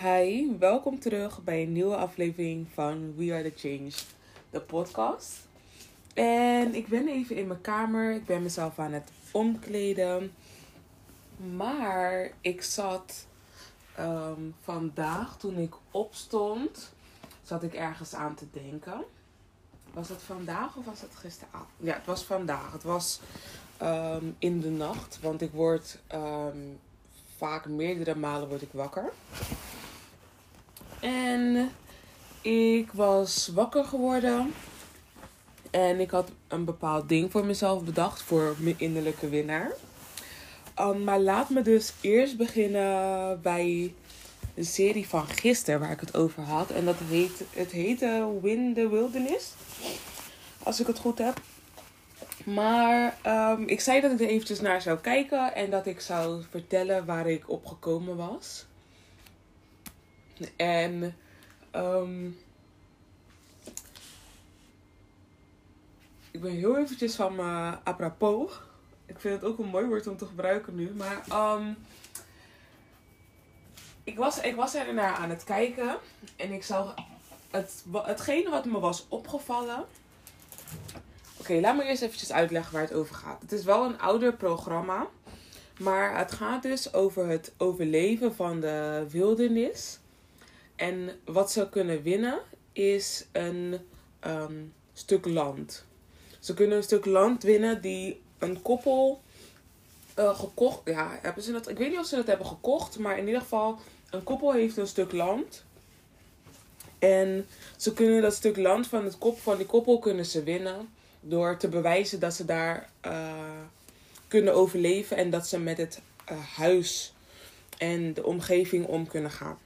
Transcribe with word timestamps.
Hi, 0.00 0.56
welkom 0.58 0.98
terug 0.98 1.42
bij 1.42 1.62
een 1.62 1.72
nieuwe 1.72 1.96
aflevering 1.96 2.66
van 2.74 3.14
We 3.14 3.32
Are 3.32 3.52
The 3.52 3.68
Change, 3.68 3.92
de 4.50 4.60
podcast. 4.60 5.38
En 6.14 6.74
ik 6.74 6.88
ben 6.88 7.08
even 7.08 7.36
in 7.36 7.46
mijn 7.46 7.60
kamer, 7.60 8.14
ik 8.14 8.26
ben 8.26 8.42
mezelf 8.42 8.78
aan 8.78 8.92
het 8.92 9.10
omkleden. 9.30 10.32
Maar 11.56 12.30
ik 12.40 12.62
zat 12.62 13.26
ehm, 13.94 14.40
vandaag, 14.60 15.36
toen 15.36 15.58
ik 15.58 15.74
opstond, 15.90 16.92
zat 17.42 17.62
ik 17.62 17.74
ergens 17.74 18.14
aan 18.14 18.34
te 18.34 18.46
denken. 18.52 19.04
Was 19.92 20.08
het 20.08 20.22
vandaag 20.22 20.76
of 20.76 20.84
was 20.84 21.00
het 21.00 21.14
gisteravond? 21.14 21.70
Ja, 21.76 21.94
het 21.94 22.06
was 22.06 22.24
vandaag. 22.24 22.72
Het 22.72 22.82
was 22.82 23.20
ehm, 23.76 24.24
in 24.38 24.60
de 24.60 24.70
nacht, 24.70 25.18
want 25.20 25.40
ik 25.40 25.50
word 25.50 25.98
ehm, 26.06 26.58
vaak 27.36 27.66
meerdere 27.66 28.14
malen 28.14 28.48
word 28.48 28.62
ik 28.62 28.72
wakker. 28.72 29.12
En 31.00 31.70
ik 32.40 32.92
was 32.92 33.50
wakker 33.54 33.84
geworden. 33.84 34.52
En 35.70 36.00
ik 36.00 36.10
had 36.10 36.30
een 36.48 36.64
bepaald 36.64 37.08
ding 37.08 37.30
voor 37.30 37.44
mezelf 37.44 37.84
bedacht 37.84 38.22
voor 38.22 38.54
mijn 38.58 38.78
innerlijke 38.78 39.28
winnaar. 39.28 39.72
Um, 40.80 41.04
maar 41.04 41.20
laat 41.20 41.48
me 41.48 41.62
dus 41.62 41.92
eerst 42.00 42.36
beginnen 42.36 43.40
bij 43.42 43.94
de 44.54 44.64
serie 44.64 45.08
van 45.08 45.26
gisteren 45.26 45.80
waar 45.80 45.90
ik 45.90 46.00
het 46.00 46.16
over 46.16 46.42
had. 46.42 46.70
En 46.70 46.84
dat 46.84 46.96
heet, 47.04 47.44
het 47.50 47.70
heette 47.70 48.38
Win 48.42 48.74
the 48.74 48.88
Wilderness. 48.88 49.52
Als 50.62 50.80
ik 50.80 50.86
het 50.86 50.98
goed 50.98 51.18
heb. 51.18 51.40
Maar 52.44 53.18
um, 53.26 53.68
ik 53.68 53.80
zei 53.80 54.00
dat 54.00 54.12
ik 54.12 54.20
er 54.20 54.28
eventjes 54.28 54.60
naar 54.60 54.82
zou 54.82 54.98
kijken 54.98 55.54
en 55.54 55.70
dat 55.70 55.86
ik 55.86 56.00
zou 56.00 56.42
vertellen 56.50 57.04
waar 57.04 57.26
ik 57.26 57.50
op 57.50 57.66
gekomen 57.66 58.16
was. 58.16 58.66
En 60.56 61.16
um, 61.76 62.38
ik 66.30 66.40
ben 66.40 66.50
heel 66.50 66.76
eventjes 66.76 67.14
van 67.14 67.34
mijn 67.34 67.78
apropos. 67.84 68.60
Ik 69.06 69.20
vind 69.20 69.34
het 69.34 69.50
ook 69.50 69.58
een 69.58 69.68
mooi 69.68 69.86
woord 69.86 70.06
om 70.06 70.16
te 70.16 70.26
gebruiken 70.26 70.74
nu. 70.74 70.90
Maar 70.90 71.52
um, 71.54 71.76
ik, 74.04 74.16
was, 74.16 74.40
ik 74.40 74.56
was 74.56 74.74
er 74.74 74.94
naar 74.94 75.14
aan 75.14 75.30
het 75.30 75.44
kijken. 75.44 75.96
En 76.36 76.52
ik 76.52 76.64
zag 76.64 76.94
het, 77.50 77.84
hetgene 77.92 78.50
wat 78.50 78.64
me 78.64 78.78
was 78.78 79.06
opgevallen. 79.08 79.84
Oké, 81.40 81.54
laat 81.54 81.76
me 81.76 81.84
eerst 81.84 82.02
eventjes 82.02 82.32
uitleggen 82.32 82.72
waar 82.72 82.82
het 82.82 82.92
over 82.92 83.14
gaat. 83.14 83.42
Het 83.42 83.52
is 83.52 83.64
wel 83.64 83.84
een 83.84 84.00
ouder 84.00 84.32
programma. 84.32 85.06
Maar 85.78 86.18
het 86.18 86.32
gaat 86.32 86.62
dus 86.62 86.92
over 86.92 87.26
het 87.26 87.54
overleven 87.56 88.34
van 88.34 88.60
de 88.60 89.06
wildernis. 89.10 89.98
En 90.76 91.10
wat 91.24 91.52
ze 91.52 91.68
kunnen 91.68 92.02
winnen 92.02 92.38
is 92.72 93.26
een 93.32 93.78
um, 94.26 94.72
stuk 94.92 95.26
land. 95.26 95.84
Ze 96.40 96.54
kunnen 96.54 96.76
een 96.76 96.82
stuk 96.82 97.04
land 97.04 97.42
winnen 97.42 97.80
die 97.80 98.20
een 98.38 98.62
koppel 98.62 99.20
uh, 100.18 100.38
gekocht. 100.38 100.80
Ja, 100.84 101.18
hebben 101.22 101.42
ze 101.42 101.52
dat? 101.52 101.68
Ik 101.68 101.78
weet 101.78 101.90
niet 101.90 101.98
of 101.98 102.06
ze 102.06 102.16
dat 102.16 102.26
hebben 102.26 102.46
gekocht, 102.46 102.98
maar 102.98 103.18
in 103.18 103.26
ieder 103.26 103.40
geval 103.40 103.78
een 104.10 104.22
koppel 104.22 104.52
heeft 104.52 104.76
een 104.76 104.86
stuk 104.86 105.12
land. 105.12 105.64
En 106.98 107.46
ze 107.76 107.92
kunnen 107.92 108.22
dat 108.22 108.34
stuk 108.34 108.56
land 108.56 108.86
van, 108.86 109.04
het 109.04 109.18
kop, 109.18 109.38
van 109.38 109.56
die 109.56 109.66
koppel 109.66 109.98
kunnen 109.98 110.26
ze 110.26 110.42
winnen 110.42 110.88
door 111.20 111.56
te 111.56 111.68
bewijzen 111.68 112.20
dat 112.20 112.34
ze 112.34 112.44
daar 112.44 112.90
uh, 113.06 113.32
kunnen 114.28 114.54
overleven 114.54 115.16
en 115.16 115.30
dat 115.30 115.46
ze 115.46 115.58
met 115.58 115.78
het 115.78 116.00
uh, 116.32 116.38
huis 116.38 117.14
en 117.78 118.14
de 118.14 118.24
omgeving 118.24 118.86
om 118.86 119.06
kunnen 119.06 119.30
gaan. 119.30 119.58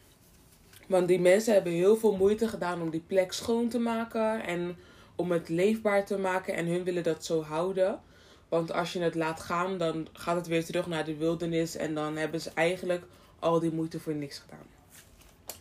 Want 0.90 1.08
die 1.08 1.20
mensen 1.20 1.52
hebben 1.52 1.72
heel 1.72 1.96
veel 1.96 2.16
moeite 2.16 2.48
gedaan 2.48 2.82
om 2.82 2.90
die 2.90 3.04
plek 3.06 3.32
schoon 3.32 3.68
te 3.68 3.78
maken 3.78 4.46
en 4.46 4.76
om 5.16 5.30
het 5.30 5.48
leefbaar 5.48 6.06
te 6.06 6.18
maken. 6.18 6.54
En 6.54 6.66
hun 6.66 6.84
willen 6.84 7.02
dat 7.02 7.24
zo 7.24 7.42
houden. 7.42 8.00
Want 8.48 8.72
als 8.72 8.92
je 8.92 9.00
het 9.00 9.14
laat 9.14 9.40
gaan, 9.40 9.78
dan 9.78 10.08
gaat 10.12 10.36
het 10.36 10.46
weer 10.46 10.64
terug 10.64 10.86
naar 10.86 11.04
de 11.04 11.16
wildernis. 11.16 11.76
En 11.76 11.94
dan 11.94 12.16
hebben 12.16 12.40
ze 12.40 12.50
eigenlijk 12.54 13.04
al 13.38 13.60
die 13.60 13.72
moeite 13.72 14.00
voor 14.00 14.14
niks 14.14 14.38
gedaan. 14.38 14.66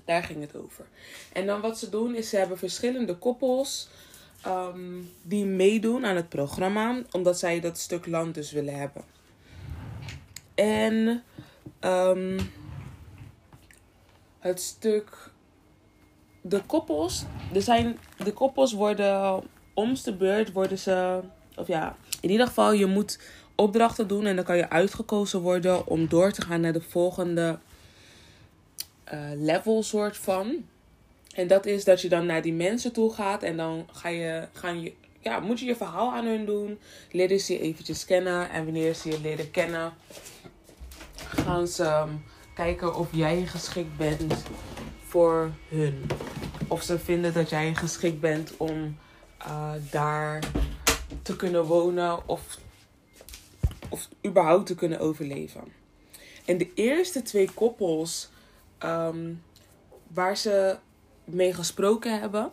Daar 0.06 0.24
ging 0.24 0.42
het 0.42 0.56
over. 0.56 0.86
En 1.34 1.46
dan 1.46 1.62
wat 1.62 1.80
ze 1.80 1.90
doen, 1.90 2.16
is 2.16 2.30
ze 2.30 2.38
hebben 2.38 2.58
verschillende 2.58 3.16
koppels 3.16 3.90
um, 4.48 5.12
die 5.22 5.46
meedoen 5.46 6.06
aan 6.06 6.16
het 6.16 6.30
programma. 6.30 7.02
Omdat 7.12 7.40
zij 7.40 7.60
dat 7.60 7.78
stuk 7.78 8.06
land 8.06 8.34
dus 8.34 8.52
willen 8.52 8.78
hebben. 8.78 9.04
En 10.56 11.24
um, 11.82 12.38
het 14.40 14.62
stuk. 14.62 15.29
De 16.50 16.62
koppels. 16.66 17.24
Er 17.54 17.62
zijn, 17.62 17.98
de 18.24 18.34
koppels 18.34 18.74
worden 18.74 19.44
om's 19.74 20.04
de 20.04 20.14
beurt 20.14 20.52
worden 20.52 20.80
ze. 20.80 21.20
Of 21.56 21.68
ja, 21.68 21.96
in 22.22 22.30
ieder 22.30 22.48
geval, 22.48 22.74
je 22.74 22.86
moet 22.86 23.20
opdrachten 23.56 24.08
doen 24.08 24.26
en 24.26 24.36
dan 24.36 24.46
kan 24.46 24.58
je 24.58 24.70
uitgekozen 24.70 25.40
worden 25.40 25.88
om 25.88 26.08
door 26.08 26.32
te 26.32 26.42
gaan 26.42 26.62
naar 26.62 26.74
de 26.74 26.82
volgende 26.82 27.60
uh, 29.14 29.20
level 29.36 29.84
soort 29.84 30.18
van. 30.18 30.56
En 31.36 31.48
dat 31.48 31.66
is 31.66 31.84
dat 31.84 32.02
je 32.02 32.10
dan 32.10 32.26
naar 32.26 32.42
die 32.42 32.54
mensen 32.54 32.92
toe 32.92 33.14
gaat 33.14 33.44
en 33.44 33.58
dan 33.58 33.88
ga 33.92 34.10
je, 34.10 34.48
gaan 34.54 34.82
je, 34.82 34.94
ja, 35.20 35.40
moet 35.40 35.60
je 35.60 35.66
je 35.66 35.76
verhaal 35.76 36.12
aan 36.14 36.26
hun 36.26 36.46
doen. 36.46 36.80
Leren 37.12 37.40
ze 37.40 37.54
je 37.54 37.60
eventjes 37.60 38.06
kennen 38.06 38.50
en 38.50 38.64
wanneer 38.64 38.94
ze 38.94 39.10
je 39.10 39.22
leren 39.22 39.52
kennen, 39.52 39.94
gaan 41.16 41.68
ze 41.68 41.84
um, 41.84 42.24
kijken 42.56 42.96
of 42.96 43.08
jij 43.12 43.46
geschikt 43.46 43.98
bent 43.98 44.44
voor 45.04 45.52
hun. 45.70 46.06
Of 46.70 46.84
ze 46.84 47.00
vinden 47.00 47.34
dat 47.34 47.50
jij 47.50 47.76
geschikt 47.76 48.20
bent 48.20 48.58
om 48.58 48.98
uh, 49.48 49.72
daar 49.92 50.44
te 51.22 51.36
kunnen 51.36 51.64
wonen 51.64 52.28
of, 52.28 52.58
of 53.90 54.10
überhaupt 54.26 54.66
te 54.66 54.76
kunnen 54.76 55.00
overleven. 55.00 55.64
En 56.46 56.58
de 56.58 56.74
eerste 56.74 57.22
twee 57.22 57.52
koppels 57.54 58.30
um, 58.84 59.44
waar 60.08 60.38
ze 60.38 60.78
mee 61.24 61.54
gesproken 61.54 62.20
hebben, 62.20 62.52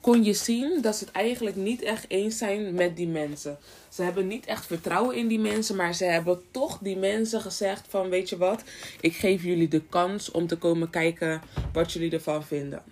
kon 0.00 0.24
je 0.24 0.32
zien 0.32 0.82
dat 0.82 0.96
ze 0.96 1.04
het 1.04 1.14
eigenlijk 1.14 1.56
niet 1.56 1.82
echt 1.82 2.04
eens 2.08 2.38
zijn 2.38 2.74
met 2.74 2.96
die 2.96 3.08
mensen. 3.08 3.58
Ze 3.88 4.02
hebben 4.02 4.26
niet 4.26 4.46
echt 4.46 4.66
vertrouwen 4.66 5.16
in 5.16 5.28
die 5.28 5.38
mensen, 5.38 5.76
maar 5.76 5.94
ze 5.94 6.04
hebben 6.04 6.42
toch 6.50 6.78
die 6.78 6.96
mensen 6.96 7.40
gezegd 7.40 7.86
van 7.88 8.08
weet 8.08 8.28
je 8.28 8.36
wat, 8.36 8.62
ik 9.00 9.16
geef 9.16 9.42
jullie 9.42 9.68
de 9.68 9.82
kans 9.88 10.30
om 10.30 10.46
te 10.46 10.56
komen 10.56 10.90
kijken 10.90 11.42
wat 11.72 11.92
jullie 11.92 12.10
ervan 12.10 12.44
vinden. 12.44 12.82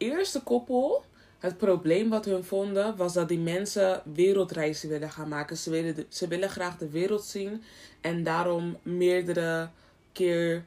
Eerste 0.00 0.40
koppel, 0.40 1.04
het 1.38 1.58
probleem 1.58 2.08
wat 2.08 2.24
hun 2.24 2.44
vonden, 2.44 2.96
was 2.96 3.12
dat 3.12 3.28
die 3.28 3.38
mensen 3.38 4.02
wereldreizen 4.14 4.88
willen 4.88 5.10
gaan 5.10 5.28
maken. 5.28 5.56
Ze 5.56 5.70
willen, 5.70 6.06
ze 6.08 6.28
willen 6.28 6.48
graag 6.48 6.78
de 6.78 6.88
wereld 6.88 7.24
zien 7.24 7.62
en 8.00 8.22
daarom 8.22 8.76
meerdere 8.82 9.68
keer 10.12 10.64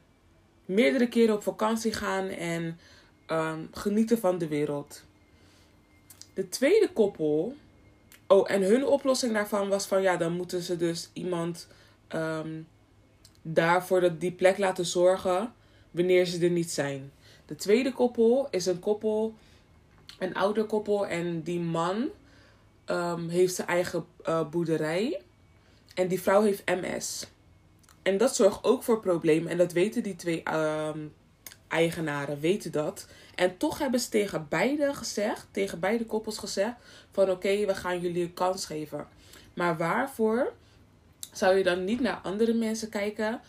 meerdere 0.64 1.08
keren 1.08 1.34
op 1.34 1.42
vakantie 1.42 1.92
gaan 1.92 2.28
en 2.28 2.78
um, 3.30 3.68
genieten 3.72 4.18
van 4.18 4.38
de 4.38 4.48
wereld. 4.48 5.02
De 6.34 6.48
tweede 6.48 6.90
koppel. 6.92 7.56
Oh, 8.26 8.50
en 8.50 8.62
hun 8.62 8.86
oplossing 8.86 9.32
daarvan 9.32 9.68
was 9.68 9.86
van 9.86 10.02
ja, 10.02 10.16
dan 10.16 10.32
moeten 10.32 10.62
ze 10.62 10.76
dus 10.76 11.10
iemand 11.12 11.68
um, 12.14 12.66
daarvoor 13.42 14.00
dat 14.00 14.20
die 14.20 14.32
plek 14.32 14.58
laten 14.58 14.86
zorgen 14.86 15.52
wanneer 15.90 16.26
ze 16.26 16.44
er 16.44 16.50
niet 16.50 16.70
zijn. 16.70 17.12
De 17.46 17.56
tweede 17.56 17.92
koppel 17.92 18.48
is 18.50 18.66
een 18.66 18.78
koppel, 18.78 19.34
een 20.18 20.34
ouder 20.34 20.64
koppel 20.64 21.06
en 21.06 21.42
die 21.42 21.60
man 21.60 22.08
um, 22.86 23.28
heeft 23.28 23.54
zijn 23.54 23.68
eigen 23.68 24.06
uh, 24.26 24.48
boerderij 24.48 25.20
en 25.94 26.08
die 26.08 26.22
vrouw 26.22 26.42
heeft 26.42 26.64
MS. 26.64 27.26
En 28.02 28.16
dat 28.16 28.36
zorgt 28.36 28.64
ook 28.64 28.82
voor 28.82 29.00
problemen 29.00 29.50
en 29.50 29.56
dat 29.56 29.72
weten 29.72 30.02
die 30.02 30.16
twee 30.16 30.42
um, 30.54 31.12
eigenaren, 31.68 32.40
weten 32.40 32.72
dat. 32.72 33.06
En 33.34 33.56
toch 33.56 33.78
hebben 33.78 34.00
ze 34.00 34.08
tegen 34.08 34.46
beide 34.48 34.94
gezegd, 34.94 35.46
tegen 35.50 35.80
beide 35.80 36.04
koppels 36.06 36.38
gezegd, 36.38 36.74
van 37.12 37.30
oké, 37.30 37.66
we 37.66 37.74
gaan 37.74 38.00
jullie 38.00 38.22
een 38.22 38.34
kans 38.34 38.66
geven. 38.66 39.06
Maar 39.54 39.76
waarvoor 39.76 40.52
zou 41.32 41.56
je 41.56 41.64
dan 41.64 41.84
niet 41.84 42.00
naar 42.00 42.20
andere 42.22 42.54
mensen 42.54 42.88
kijken 42.88 43.40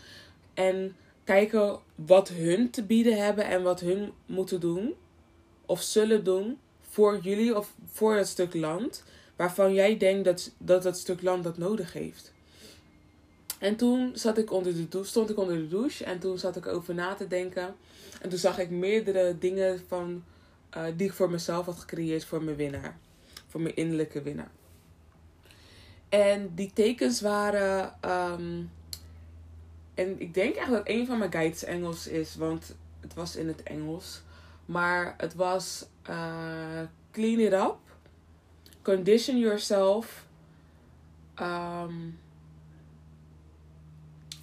en 0.53 0.95
kijken 1.25 1.79
wat 1.95 2.29
hun 2.29 2.69
te 2.69 2.83
bieden 2.83 3.17
hebben 3.17 3.45
en 3.45 3.63
wat 3.63 3.79
hun 3.79 4.11
moeten 4.25 4.59
doen 4.59 4.93
of 5.65 5.81
zullen 5.81 6.23
doen 6.23 6.59
voor 6.81 7.19
jullie 7.19 7.57
of 7.57 7.73
voor 7.91 8.15
het 8.15 8.27
stuk 8.27 8.53
land 8.53 9.03
waarvan 9.35 9.73
jij 9.73 9.97
denkt 9.97 10.25
dat, 10.25 10.51
dat 10.57 10.83
het 10.83 10.97
stuk 10.97 11.21
land 11.21 11.43
dat 11.43 11.57
nodig 11.57 11.93
heeft. 11.93 12.33
En 13.59 13.75
toen 13.75 14.11
zat 14.13 14.37
ik 14.37 14.51
onder 14.51 14.75
de 14.75 14.87
douche, 14.87 15.09
stond 15.09 15.29
ik 15.29 15.37
onder 15.37 15.55
de 15.55 15.67
douche 15.67 16.03
en 16.03 16.19
toen 16.19 16.37
zat 16.37 16.55
ik 16.55 16.67
over 16.67 16.93
na 16.93 17.13
te 17.13 17.27
denken. 17.27 17.75
En 18.21 18.29
toen 18.29 18.39
zag 18.39 18.59
ik 18.59 18.69
meerdere 18.69 19.37
dingen 19.37 19.83
van, 19.87 20.23
uh, 20.77 20.83
die 20.95 21.07
ik 21.07 21.13
voor 21.13 21.29
mezelf 21.29 21.65
had 21.65 21.79
gecreëerd 21.79 22.25
voor 22.25 22.43
mijn 22.43 22.57
winnaar. 22.57 22.97
Voor 23.47 23.61
mijn 23.61 23.75
innerlijke 23.75 24.21
winnaar. 24.21 24.51
En 26.09 26.51
die 26.55 26.71
tekens 26.73 27.21
waren. 27.21 27.95
Um, 28.05 28.71
en 29.95 30.21
ik 30.21 30.33
denk 30.33 30.55
eigenlijk 30.55 30.85
dat 30.85 30.95
een 30.95 31.05
van 31.05 31.17
mijn 31.17 31.31
guides 31.31 31.63
Engels 31.63 32.07
is. 32.07 32.35
Want 32.35 32.75
het 32.99 33.13
was 33.13 33.35
in 33.35 33.47
het 33.47 33.63
Engels. 33.63 34.21
Maar 34.65 35.13
het 35.17 35.35
was 35.35 35.85
uh, 36.09 36.81
clean 37.11 37.39
it 37.39 37.53
up, 37.53 37.77
condition 38.81 39.39
yourself. 39.39 40.25
Um, 41.41 42.19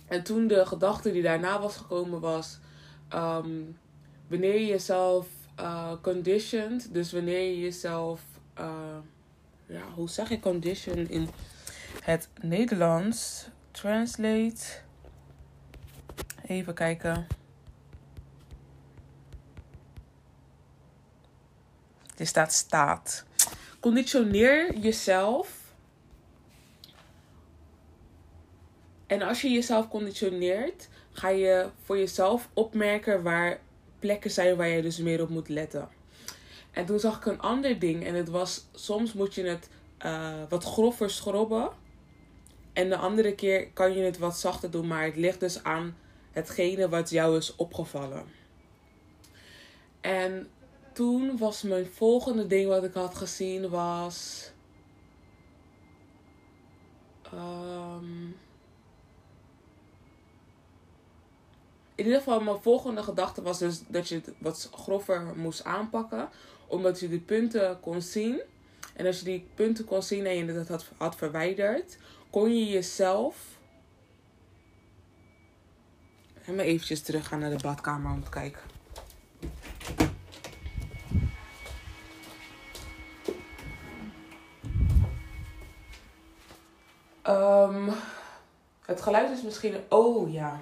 en 0.06 0.22
toen 0.22 0.46
de 0.46 0.66
gedachte 0.66 1.12
die 1.12 1.22
daarna 1.22 1.60
was 1.60 1.76
gekomen 1.76 2.20
was, 2.20 2.58
um, 3.14 3.78
wanneer 4.26 4.55
je 4.55 4.66
jezelf 4.66 5.26
uh, 5.60 5.93
conditioned, 6.00 6.94
dus 6.94 7.12
wanneer 7.12 7.40
je 7.40 7.60
jezelf, 7.60 8.22
uh, 8.58 8.98
ja, 9.66 9.82
hoe 9.94 10.08
zeg 10.08 10.28
je 10.28 10.40
condition 10.40 11.08
in 11.08 11.28
het 12.02 12.28
Nederlands? 12.40 13.48
Translate. 13.70 14.82
Even 16.52 16.75
kijken. 16.75 17.26
Er 22.16 22.26
staat 22.26 22.52
staat. 22.52 23.25
Conditioneer 23.81 24.78
jezelf. 24.78 25.75
En 29.06 29.22
als 29.22 29.40
je 29.43 29.50
jezelf 29.50 29.88
conditioneert, 29.88 30.88
ga 31.12 31.28
je 31.28 31.69
voor 31.84 31.99
jezelf 31.99 32.49
opmerken 32.55 33.22
waar 33.22 33.60
plekken 33.98 34.31
zijn 34.31 34.56
waar 34.56 34.69
je 34.69 34.82
dus 34.82 34.98
meer 34.98 35.22
op 35.22 35.28
moet 35.28 35.48
letten. 35.48 35.88
En 36.70 36.87
toen 36.87 37.00
zag 37.00 37.16
ik 37.16 37.26
een 37.26 37.40
ander 37.40 37.78
ding. 37.78 38.05
En 38.05 38.14
het 38.14 38.28
was, 38.28 38.66
soms 38.72 39.12
moet 39.12 39.34
je 39.34 39.43
het 39.43 39.69
uh, 40.05 40.32
wat 40.48 40.64
grover 40.64 41.10
schrobben. 41.10 41.70
En 42.72 42.88
de 42.88 42.96
andere 42.96 43.34
keer 43.34 43.69
kan 43.69 43.93
je 43.93 44.02
het 44.02 44.19
wat 44.19 44.38
zachter 44.38 44.70
doen. 44.70 44.87
Maar 44.87 45.05
het 45.05 45.16
ligt 45.16 45.40
dus 45.40 45.62
aan 45.62 45.96
hetgene 46.32 46.88
wat 46.88 47.11
jou 47.11 47.37
is 47.37 47.56
opgevallen. 47.56 48.25
En 50.00 50.49
toen 50.93 51.38
was 51.38 51.62
mijn 51.62 51.87
volgende 51.87 52.46
ding 52.46 52.69
wat 52.69 52.84
ik 52.84 52.94
had 52.94 53.14
gezien 53.14 53.69
was. 53.69 54.50
Um, 57.34 58.37
in 61.94 62.05
ieder 62.05 62.19
geval, 62.19 62.40
mijn 62.40 62.62
volgende 62.62 63.02
gedachte 63.02 63.43
was 63.43 63.58
dus 63.58 63.82
dat 63.88 64.08
je 64.08 64.14
het 64.14 64.32
wat 64.38 64.70
grover 64.73 65.32
moest 65.37 65.64
aanpakken. 65.64 66.29
Omdat 66.67 67.00
je 67.00 67.08
die 67.08 67.20
punten 67.20 67.81
kon 67.81 68.02
zien. 68.02 68.40
En 68.94 69.06
als 69.06 69.19
je 69.19 69.25
die 69.25 69.46
punten 69.55 69.84
kon 69.84 70.02
zien 70.02 70.26
en 70.26 70.34
je 70.34 70.52
dat 70.52 70.69
had, 70.69 70.84
had 70.96 71.17
verwijderd, 71.17 71.99
kon 72.31 72.58
je 72.58 72.67
jezelf. 72.67 73.51
En 76.44 76.54
maar 76.54 76.64
eventjes 76.64 77.02
teruggaan 77.02 77.38
naar 77.38 77.50
de 77.50 77.62
badkamer 77.62 78.12
om 78.12 78.24
te 78.24 78.30
kijken. 78.30 78.60
Um, 87.28 87.90
het 88.84 89.02
geluid 89.02 89.30
is 89.30 89.42
misschien. 89.42 89.74
Oh 89.88 90.32
ja. 90.32 90.60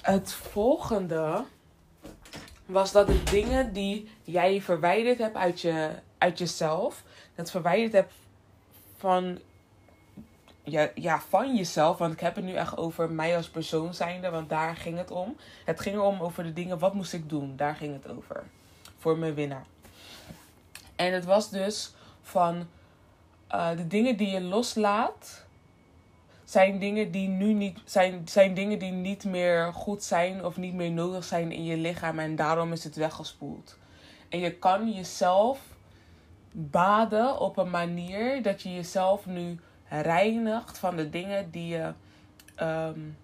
Het 0.00 0.32
volgende 0.32 1.44
was 2.66 2.92
dat 2.92 3.06
de 3.06 3.22
dingen 3.22 3.72
die 3.72 4.10
jij 4.22 4.60
verwijderd 4.60 5.18
hebt 5.18 5.36
uit, 5.36 5.60
je, 5.60 5.90
uit 6.18 6.38
jezelf, 6.38 7.02
dat 7.34 7.50
verwijderd 7.50 7.92
hebt 7.92 8.12
van, 8.96 9.38
ja, 10.62 10.90
ja, 10.94 11.20
van 11.20 11.56
jezelf. 11.56 11.98
Want 11.98 12.12
ik 12.12 12.20
heb 12.20 12.34
het 12.34 12.44
nu 12.44 12.54
echt 12.54 12.76
over 12.76 13.10
mij 13.10 13.36
als 13.36 13.48
persoon 13.48 13.94
zijnde, 13.94 14.30
want 14.30 14.48
daar 14.48 14.76
ging 14.76 14.98
het 14.98 15.10
om. 15.10 15.36
Het 15.64 15.80
ging 15.80 15.96
erom 15.96 16.20
over 16.20 16.44
de 16.44 16.52
dingen, 16.52 16.78
wat 16.78 16.94
moest 16.94 17.12
ik 17.12 17.28
doen? 17.28 17.56
Daar 17.56 17.74
ging 17.76 18.02
het 18.02 18.16
over. 18.16 18.42
Voor 18.98 19.18
mijn 19.18 19.34
winnaar. 19.34 19.64
En 20.96 21.12
het 21.12 21.24
was 21.24 21.50
dus 21.50 21.94
van 22.22 22.66
uh, 23.52 23.70
de 23.76 23.86
dingen 23.86 24.16
die 24.16 24.28
je 24.28 24.40
loslaat 24.40 25.44
zijn 26.50 26.78
dingen 26.78 27.10
die 27.10 27.28
nu 27.28 27.52
niet 27.52 27.78
zijn, 27.84 28.28
zijn 28.28 28.54
dingen 28.54 28.78
die 28.78 28.92
niet 28.92 29.24
meer 29.24 29.72
goed 29.72 30.02
zijn 30.02 30.44
of 30.44 30.56
niet 30.56 30.74
meer 30.74 30.90
nodig 30.90 31.24
zijn 31.24 31.52
in 31.52 31.64
je 31.64 31.76
lichaam 31.76 32.18
en 32.18 32.36
daarom 32.36 32.72
is 32.72 32.84
het 32.84 32.96
weggespoeld. 32.96 33.78
En 34.28 34.38
je 34.38 34.54
kan 34.54 34.92
jezelf 34.92 35.60
baden 36.52 37.40
op 37.40 37.56
een 37.56 37.70
manier 37.70 38.42
dat 38.42 38.62
je 38.62 38.74
jezelf 38.74 39.26
nu 39.26 39.60
reinigt 39.90 40.78
van 40.78 40.96
de 40.96 41.10
dingen 41.10 41.50
die 41.50 41.66
je 41.66 41.92
um, 42.62 43.16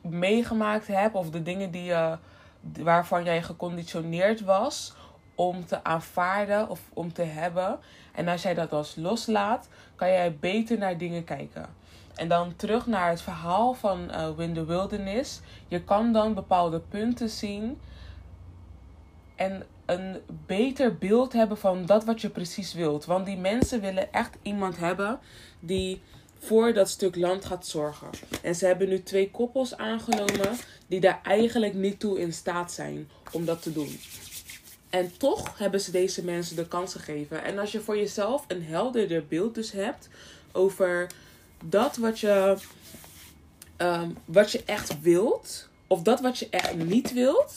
meegemaakt 0.00 0.86
hebt 0.86 1.14
of 1.14 1.30
de 1.30 1.42
dingen 1.42 1.70
die 1.70 1.84
je, 1.84 2.18
waarvan 2.60 3.24
jij 3.24 3.42
geconditioneerd 3.42 4.40
was 4.40 4.94
om 5.34 5.66
te 5.66 5.84
aanvaarden 5.84 6.68
of 6.68 6.80
om 6.92 7.12
te 7.12 7.22
hebben. 7.22 7.78
En 8.14 8.28
als 8.28 8.42
jij 8.42 8.54
dat 8.54 8.72
als 8.72 8.94
loslaat, 8.96 9.68
kan 9.94 10.08
jij 10.08 10.36
beter 10.36 10.78
naar 10.78 10.98
dingen 10.98 11.24
kijken. 11.24 11.66
En 12.14 12.28
dan 12.28 12.56
terug 12.56 12.86
naar 12.86 13.08
het 13.08 13.22
verhaal 13.22 13.74
van 13.74 14.10
uh, 14.10 14.30
Win 14.36 14.54
the 14.54 14.64
Wilderness. 14.64 15.40
Je 15.68 15.82
kan 15.82 16.12
dan 16.12 16.34
bepaalde 16.34 16.80
punten 16.80 17.28
zien 17.28 17.80
en 19.36 19.66
een 19.86 20.16
beter 20.46 20.96
beeld 20.96 21.32
hebben 21.32 21.58
van 21.58 21.86
dat 21.86 22.04
wat 22.04 22.20
je 22.20 22.28
precies 22.28 22.74
wilt. 22.74 23.04
Want 23.04 23.26
die 23.26 23.36
mensen 23.36 23.80
willen 23.80 24.12
echt 24.12 24.36
iemand 24.42 24.76
hebben 24.76 25.18
die 25.60 26.00
voor 26.38 26.72
dat 26.72 26.88
stuk 26.88 27.16
land 27.16 27.44
gaat 27.44 27.66
zorgen. 27.66 28.08
En 28.42 28.54
ze 28.54 28.66
hebben 28.66 28.88
nu 28.88 29.02
twee 29.02 29.30
koppels 29.30 29.76
aangenomen 29.76 30.56
die 30.86 31.00
daar 31.00 31.20
eigenlijk 31.22 31.74
niet 31.74 32.00
toe 32.00 32.20
in 32.20 32.32
staat 32.32 32.72
zijn 32.72 33.10
om 33.32 33.44
dat 33.44 33.62
te 33.62 33.72
doen. 33.72 33.98
En 34.90 35.16
toch 35.16 35.58
hebben 35.58 35.80
ze 35.80 35.90
deze 35.90 36.24
mensen 36.24 36.56
de 36.56 36.68
kans 36.68 36.92
gegeven. 36.92 37.44
En 37.44 37.58
als 37.58 37.72
je 37.72 37.80
voor 37.80 37.96
jezelf 37.96 38.44
een 38.48 38.62
helderder 38.62 39.26
beeld 39.26 39.54
dus 39.54 39.72
hebt 39.72 40.08
over 40.52 41.06
dat 41.64 41.96
wat 41.96 42.20
je, 42.20 42.56
um, 43.76 44.16
wat 44.24 44.52
je 44.52 44.62
echt 44.64 45.00
wilt, 45.00 45.68
of 45.86 46.02
dat 46.02 46.20
wat 46.20 46.38
je 46.38 46.48
echt 46.50 46.74
niet 46.76 47.12
wilt, 47.12 47.54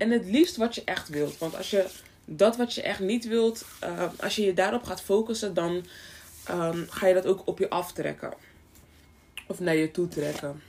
en 0.00 0.10
het 0.10 0.24
liefst 0.24 0.56
wat 0.56 0.74
je 0.74 0.82
echt 0.84 1.08
wilt. 1.08 1.38
Want 1.38 1.56
als 1.56 1.70
je 1.70 1.86
dat 2.24 2.56
wat 2.56 2.74
je 2.74 2.82
echt 2.82 3.00
niet 3.00 3.26
wilt, 3.26 3.64
uh, 3.84 4.04
als 4.20 4.36
je 4.36 4.44
je 4.44 4.54
daarop 4.54 4.82
gaat 4.82 5.02
focussen, 5.02 5.54
dan 5.54 5.84
um, 6.50 6.86
ga 6.88 7.06
je 7.06 7.14
dat 7.14 7.26
ook 7.26 7.42
op 7.44 7.58
je 7.58 7.70
aftrekken. 7.70 8.32
Of 9.46 9.60
naar 9.60 9.76
je 9.76 9.90
toe 9.90 10.08
trekken. 10.08 10.62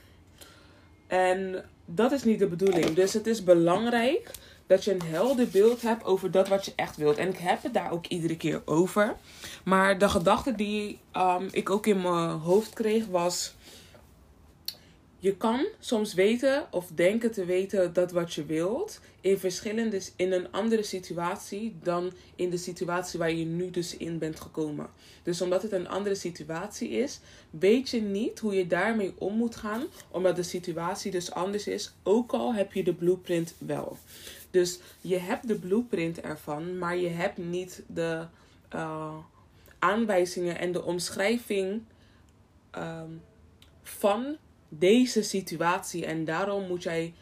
En 1.08 1.66
dat 1.86 2.12
is 2.12 2.24
niet 2.24 2.40
de 2.40 2.48
bedoeling. 2.48 2.94
Dus 2.94 3.14
het 3.14 3.28
is 3.28 3.44
belangrijk 3.44 4.32
dat 4.68 4.84
je 4.84 4.94
een 4.94 5.02
helder 5.02 5.48
beeld 5.48 5.82
hebt 5.82 6.04
over 6.04 6.32
dat 6.32 6.48
wat 6.48 6.66
je 6.66 6.74
echt 6.76 6.98
wilt. 6.98 7.18
En 7.18 7.30
ik 7.30 7.38
heb 7.38 7.64
het 7.64 7.74
daar 7.74 7.92
ook 7.92 8.06
iedere 8.06 8.38
keer 8.38 8.62
over. 8.66 9.16
Maar 9.64 9.98
de 9.98 10.10
gedachte 10.10 10.56
die 10.56 11.00
um, 11.18 11.48
ik 11.52 11.70
ook 11.70 11.86
in 11.86 12.02
mijn 12.02 12.30
hoofd 12.30 12.74
kreeg 12.74 13.06
was. 13.06 13.54
Je 15.24 15.36
kan 15.36 15.66
soms 15.80 16.14
weten 16.14 16.68
of 16.72 16.88
denken 16.96 17.32
te 17.32 17.46
weten 17.46 17.94
dat 17.94 18.12
wat 18.12 18.34
je 18.34 18.46
wilt 18.46 19.00
in 19.22 19.38
verschillende 19.38 20.02
in 20.16 20.32
een 20.32 20.52
andere 20.52 20.84
situatie 20.84 21.76
dan 21.84 22.12
in 22.36 22.50
de 22.50 22.58
situatie 22.58 23.20
waar 23.20 23.32
je 23.32 23.46
nu 23.46 23.70
dus 23.70 23.98
in 23.98 24.18
bent 24.18 24.40
gekomen. 24.40 24.90
Dus 25.24 25.42
omdat 25.42 25.62
het 25.62 25.72
een 25.72 25.88
andere 25.88 26.16
situatie 26.16 26.90
is, 26.90 27.20
weet 27.50 27.90
je 27.90 28.02
niet 28.02 28.40
hoe 28.40 28.54
je 28.54 28.68
daarmee 28.68 29.14
om 29.18 29.36
moet 29.36 29.56
gaan, 29.56 29.84
omdat 30.12 30.36
de 30.36 30.44
situatie 30.44 31.12
dus 31.12 31.32
anders 31.32 31.68
is, 31.68 31.94
ook 32.04 32.32
al 32.32 32.54
heb 32.54 32.74
je 32.74 32.84
de 32.84 32.94
blueprint 32.94 33.54
wel. 33.58 33.98
Dus 34.52 34.80
je 35.02 35.18
hebt 35.18 35.48
de 35.48 35.56
blueprint 35.56 36.22
ervan, 36.22 36.78
maar 36.78 36.98
je 36.98 37.10
hebt 37.10 37.38
niet 37.38 37.84
de 37.88 38.26
uh, 38.76 39.16
aanwijzingen 39.80 40.60
en 40.60 40.72
de 40.72 40.84
omschrijving 40.84 41.82
um, 42.76 43.22
van 43.84 44.38
deze 44.74 45.22
situatie. 45.22 46.06
En 46.06 46.26
daarom 46.26 46.68
moet 46.68 46.84
jij 46.84 47.14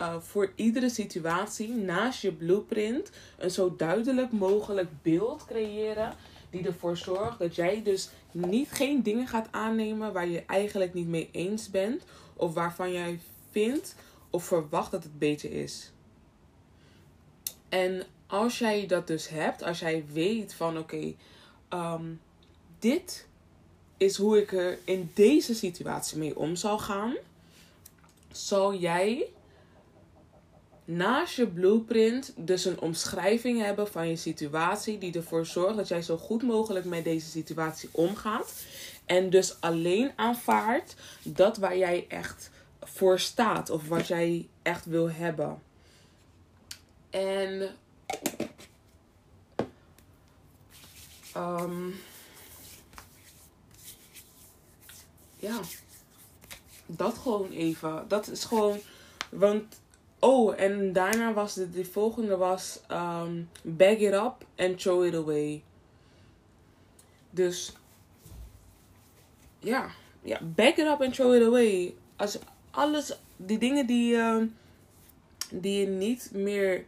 uh, 0.00 0.16
voor 0.20 0.52
iedere 0.54 0.88
situatie 0.88 1.68
naast 1.68 2.22
je 2.22 2.32
blueprint 2.32 3.10
een 3.38 3.50
zo 3.50 3.76
duidelijk 3.76 4.32
mogelijk 4.32 4.88
beeld 5.02 5.44
creëren. 5.44 6.14
Die 6.50 6.66
ervoor 6.66 6.96
zorgt 6.96 7.38
dat 7.38 7.54
jij 7.54 7.82
dus 7.82 8.08
niet 8.32 8.70
geen 8.70 9.02
dingen 9.02 9.26
gaat 9.26 9.48
aannemen 9.50 10.12
waar 10.12 10.28
je 10.28 10.44
eigenlijk 10.46 10.94
niet 10.94 11.08
mee 11.08 11.28
eens 11.32 11.70
bent. 11.70 12.04
Of 12.34 12.54
waarvan 12.54 12.92
jij 12.92 13.20
vindt 13.50 13.94
of 14.30 14.44
verwacht 14.44 14.90
dat 14.90 15.02
het 15.02 15.18
beter 15.18 15.52
is. 15.52 15.92
En 17.68 18.02
als 18.26 18.58
jij 18.58 18.86
dat 18.86 19.06
dus 19.06 19.28
hebt, 19.28 19.62
als 19.62 19.78
jij 19.78 20.04
weet 20.12 20.54
van 20.54 20.78
oké, 20.78 21.14
um, 21.70 22.20
dit 22.78 23.26
is 23.96 24.16
hoe 24.16 24.40
ik 24.40 24.52
er 24.52 24.78
in 24.84 25.10
deze 25.14 25.54
situatie 25.54 26.18
mee 26.18 26.38
om 26.38 26.56
zal 26.56 26.78
gaan, 26.78 27.14
zal 28.32 28.74
jij 28.74 29.26
naast 30.84 31.36
je 31.36 31.46
blueprint 31.46 32.32
dus 32.36 32.64
een 32.64 32.80
omschrijving 32.80 33.60
hebben 33.60 33.88
van 33.88 34.08
je 34.08 34.16
situatie 34.16 34.98
die 34.98 35.14
ervoor 35.14 35.46
zorgt 35.46 35.76
dat 35.76 35.88
jij 35.88 36.02
zo 36.02 36.16
goed 36.16 36.42
mogelijk 36.42 36.84
met 36.84 37.04
deze 37.04 37.28
situatie 37.28 37.88
omgaat. 37.92 38.52
En 39.04 39.30
dus 39.30 39.60
alleen 39.60 40.12
aanvaardt 40.16 40.94
dat 41.22 41.56
waar 41.56 41.76
jij 41.76 42.04
echt 42.08 42.50
voor 42.80 43.18
staat 43.20 43.70
of 43.70 43.88
wat 43.88 44.06
jij 44.06 44.48
echt 44.62 44.84
wil 44.84 45.10
hebben. 45.10 45.62
En 47.10 47.74
um, 51.36 51.94
ja, 55.46 55.60
dat 56.86 57.18
gewoon 57.18 57.50
even. 57.50 58.04
Dat 58.08 58.28
is 58.28 58.44
gewoon, 58.44 58.78
want 59.30 59.80
oh, 60.18 60.60
en 60.60 60.92
daarna 60.92 61.32
was 61.32 61.54
de, 61.54 61.70
de 61.70 61.84
volgende 61.84 62.36
was 62.36 62.80
um, 62.90 63.48
bag 63.62 63.96
it 63.96 64.12
up 64.12 64.34
and 64.56 64.78
throw 64.78 65.04
it 65.04 65.14
away. 65.14 65.62
Dus 67.30 67.72
ja, 69.58 69.90
ja, 70.22 70.40
back 70.42 70.76
it 70.76 70.86
up 70.86 71.02
and 71.02 71.14
throw 71.14 71.34
it 71.34 71.42
away. 71.42 71.94
Als 72.16 72.38
alles, 72.70 73.18
die 73.36 73.58
dingen 73.58 73.86
die, 73.86 74.14
uh, 74.14 74.42
die 75.50 75.80
je 75.80 75.86
niet 75.86 76.30
meer 76.32 76.84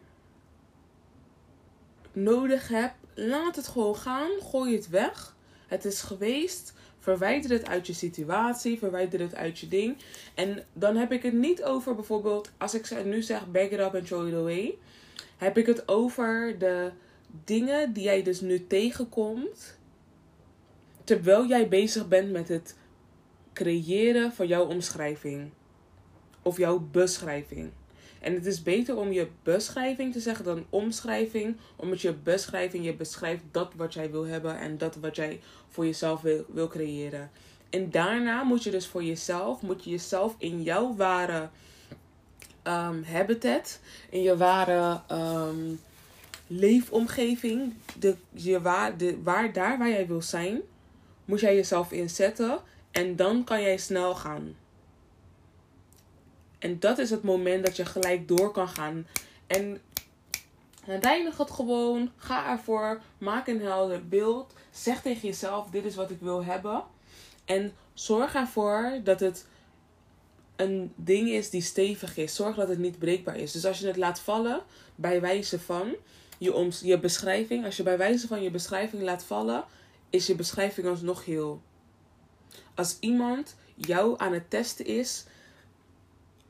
nodig 2.12 2.68
hebt, 2.68 2.94
laat 3.14 3.56
het 3.56 3.68
gewoon 3.68 3.96
gaan. 3.96 4.30
Gooi 4.40 4.74
het 4.74 4.88
weg. 4.88 5.36
Het 5.66 5.84
is 5.84 6.00
geweest. 6.00 6.74
Verwijder 7.08 7.50
het 7.50 7.68
uit 7.68 7.86
je 7.86 7.92
situatie. 7.92 8.78
Verwijder 8.78 9.20
het 9.20 9.34
uit 9.34 9.58
je 9.58 9.68
ding. 9.68 9.96
En 10.34 10.64
dan 10.72 10.96
heb 10.96 11.12
ik 11.12 11.22
het 11.22 11.32
niet 11.32 11.62
over 11.62 11.94
bijvoorbeeld, 11.94 12.50
als 12.58 12.74
ik 12.74 13.04
nu 13.04 13.22
zeg 13.22 13.50
back 13.50 13.70
it 13.70 13.78
up 13.78 13.94
and 13.94 14.06
throw 14.06 14.28
it 14.28 14.34
away. 14.34 14.78
Heb 15.36 15.58
ik 15.58 15.66
het 15.66 15.88
over 15.88 16.58
de 16.58 16.90
dingen 17.44 17.92
die 17.92 18.02
jij 18.02 18.22
dus 18.22 18.40
nu 18.40 18.66
tegenkomt 18.66 19.78
terwijl 21.04 21.46
jij 21.46 21.68
bezig 21.68 22.08
bent 22.08 22.30
met 22.30 22.48
het 22.48 22.76
creëren 23.52 24.32
van 24.32 24.46
jouw 24.46 24.66
omschrijving 24.66 25.50
of 26.42 26.56
jouw 26.56 26.78
beschrijving. 26.78 27.70
En 28.28 28.34
het 28.34 28.46
is 28.46 28.62
beter 28.62 28.96
om 28.96 29.12
je 29.12 29.28
beschrijving 29.42 30.12
te 30.12 30.20
zeggen 30.20 30.44
dan 30.44 30.64
omschrijving, 30.70 31.56
omdat 31.76 32.00
je 32.00 32.12
beschrijving 32.12 32.84
je 32.84 32.94
beschrijft 32.94 33.42
dat 33.50 33.72
wat 33.76 33.94
jij 33.94 34.10
wil 34.10 34.26
hebben 34.26 34.58
en 34.58 34.78
dat 34.78 34.96
wat 34.96 35.16
jij 35.16 35.40
voor 35.68 35.84
jezelf 35.84 36.22
wil, 36.48 36.68
creëren. 36.68 37.30
En 37.70 37.90
daarna 37.90 38.42
moet 38.42 38.62
je 38.62 38.70
dus 38.70 38.86
voor 38.86 39.04
jezelf, 39.04 39.62
moet 39.62 39.84
je 39.84 39.90
jezelf 39.90 40.34
in 40.38 40.62
jouw 40.62 40.94
ware 40.96 41.48
um, 42.64 43.04
habitat, 43.04 43.80
in 44.10 44.22
je 44.22 44.36
ware 44.36 45.00
um, 45.12 45.80
leefomgeving, 46.46 47.74
de, 47.98 48.14
je 48.30 48.60
waar, 48.60 48.96
de, 48.96 49.22
waar, 49.22 49.52
daar 49.52 49.78
waar 49.78 49.90
jij 49.90 50.06
wil 50.06 50.22
zijn, 50.22 50.60
moet 51.24 51.40
jij 51.40 51.54
jezelf 51.54 51.92
inzetten 51.92 52.58
en 52.90 53.16
dan 53.16 53.44
kan 53.44 53.62
jij 53.62 53.76
snel 53.76 54.14
gaan. 54.14 54.54
En 56.58 56.78
dat 56.78 56.98
is 56.98 57.10
het 57.10 57.22
moment 57.22 57.64
dat 57.64 57.76
je 57.76 57.84
gelijk 57.84 58.28
door 58.28 58.52
kan 58.52 58.68
gaan. 58.68 59.06
En 59.46 59.80
reinig 60.86 61.36
het 61.36 61.50
gewoon. 61.50 62.10
Ga 62.16 62.50
ervoor. 62.50 63.00
Maak 63.18 63.46
een 63.46 63.60
helder 63.60 64.08
beeld. 64.08 64.54
Zeg 64.70 65.02
tegen 65.02 65.28
jezelf: 65.28 65.70
dit 65.70 65.84
is 65.84 65.94
wat 65.94 66.10
ik 66.10 66.20
wil 66.20 66.44
hebben. 66.44 66.82
En 67.44 67.72
zorg 67.94 68.34
ervoor 68.34 69.00
dat 69.04 69.20
het 69.20 69.46
een 70.56 70.92
ding 70.96 71.28
is 71.28 71.50
die 71.50 71.62
stevig 71.62 72.16
is. 72.16 72.34
Zorg 72.34 72.56
dat 72.56 72.68
het 72.68 72.78
niet 72.78 72.98
breekbaar 72.98 73.36
is. 73.36 73.52
Dus 73.52 73.64
als 73.64 73.78
je 73.78 73.86
het 73.86 73.96
laat 73.96 74.20
vallen 74.20 74.62
bij 74.94 75.20
wijze 75.20 75.60
van 75.60 75.94
je, 76.38 76.70
je 76.82 76.98
beschrijving, 76.98 77.64
als 77.64 77.76
je 77.76 77.82
bij 77.82 77.98
wijze 77.98 78.26
van 78.26 78.42
je 78.42 78.50
beschrijving 78.50 79.02
laat 79.02 79.24
vallen, 79.24 79.64
is 80.10 80.26
je 80.26 80.34
beschrijving 80.34 80.86
alsnog 80.86 81.24
heel. 81.24 81.62
Als 82.74 82.96
iemand 83.00 83.56
jou 83.74 84.14
aan 84.16 84.32
het 84.32 84.50
testen 84.50 84.86
is, 84.86 85.24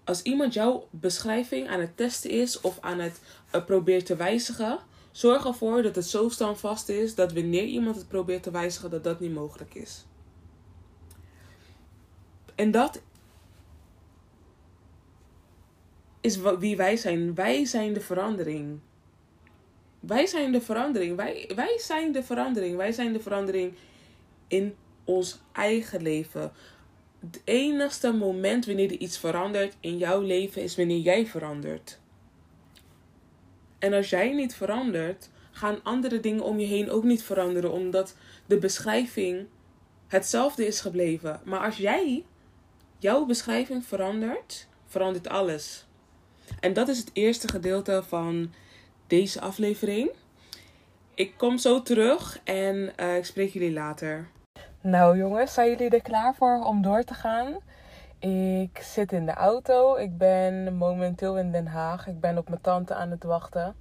als 0.09 0.23
iemand 0.23 0.55
jouw 0.55 0.89
beschrijving 0.91 1.69
aan 1.69 1.81
het 1.81 1.97
testen 1.97 2.31
is 2.31 2.61
of 2.61 2.79
aan 2.81 2.99
het 2.99 3.21
uh, 3.55 3.65
probeert 3.65 4.07
te 4.07 4.17
wijzigen, 4.17 4.79
zorg 5.11 5.47
ervoor 5.47 5.83
dat 5.83 5.95
het 5.95 6.07
zo 6.07 6.29
standvast 6.29 6.89
is 6.89 7.15
dat 7.15 7.33
wanneer 7.33 7.65
iemand 7.65 7.97
het 7.97 8.09
probeert 8.09 8.43
te 8.43 8.51
wijzigen, 8.51 8.91
dat 8.91 9.05
dat 9.05 9.21
niet 9.21 9.35
mogelijk 9.35 9.75
is. 9.75 10.07
En 12.55 12.71
dat 12.71 13.03
is 16.21 16.39
wie 16.59 16.77
wij 16.77 16.97
zijn. 16.97 17.35
Wij 17.35 17.65
zijn 17.65 17.93
de 17.93 18.01
verandering. 18.01 18.79
Wij 20.01 20.27
zijn 20.27 20.53
de 20.53 20.61
verandering. 20.61 21.17
Wij, 21.17 21.51
wij 21.55 21.79
zijn 21.79 22.13
de 22.13 22.23
verandering. 22.23 22.77
Wij 22.77 22.93
zijn 22.93 23.13
de 23.13 23.21
verandering 23.21 23.75
in 24.47 24.75
ons 25.05 25.39
eigen 25.53 26.03
leven. 26.03 26.53
Het 27.21 27.41
enigste 27.45 28.13
moment 28.13 28.67
wanneer 28.67 28.91
er 28.91 28.99
iets 28.99 29.19
verandert 29.19 29.77
in 29.81 29.99
jouw 29.99 30.21
leven 30.21 30.63
is 30.63 30.77
wanneer 30.77 30.99
jij 30.99 31.27
verandert. 31.27 31.99
En 33.79 33.93
als 33.93 34.11
jij 34.11 34.33
niet 34.33 34.55
verandert, 34.55 35.29
gaan 35.51 35.83
andere 35.83 36.21
dingen 36.21 36.43
om 36.43 36.59
je 36.59 36.67
heen 36.67 36.91
ook 36.91 37.05
niet 37.05 37.23
veranderen, 37.23 37.73
omdat 37.73 38.15
de 38.47 38.59
beschrijving 38.59 39.47
hetzelfde 40.07 40.67
is 40.67 40.81
gebleven. 40.81 41.41
Maar 41.45 41.61
als 41.61 41.77
jij 41.77 42.25
jouw 42.99 43.25
beschrijving 43.25 43.85
verandert, 43.87 44.67
verandert 44.87 45.29
alles. 45.29 45.87
En 46.61 46.73
dat 46.73 46.89
is 46.89 46.99
het 46.99 47.11
eerste 47.13 47.49
gedeelte 47.49 48.03
van 48.07 48.53
deze 49.07 49.41
aflevering. 49.41 50.11
Ik 51.15 51.33
kom 51.37 51.59
zo 51.59 51.83
terug 51.83 52.41
en 52.45 52.93
uh, 53.01 53.17
ik 53.17 53.25
spreek 53.25 53.53
jullie 53.53 53.73
later. 53.73 54.29
Nou 54.81 55.17
jongens, 55.17 55.55
zijn 55.55 55.69
jullie 55.69 55.91
er 55.91 56.03
klaar 56.03 56.35
voor 56.35 56.65
om 56.65 56.83
door 56.83 57.03
te 57.03 57.15
gaan? 57.15 57.57
Ik 58.19 58.79
zit 58.79 59.13
in 59.13 59.27
de 59.27 59.33
auto. 59.33 59.97
Ik 59.97 60.19
ben 60.19 60.77
momenteel 60.77 61.39
in 61.39 61.53
Den 61.53 61.67
Haag. 61.67 62.07
Ik 62.07 62.21
ben 62.21 62.39
op 62.39 62.49
mijn 62.49 62.61
tante 62.61 62.95
aan 62.95 63.11
het 63.11 63.25
wachten. 63.25 63.75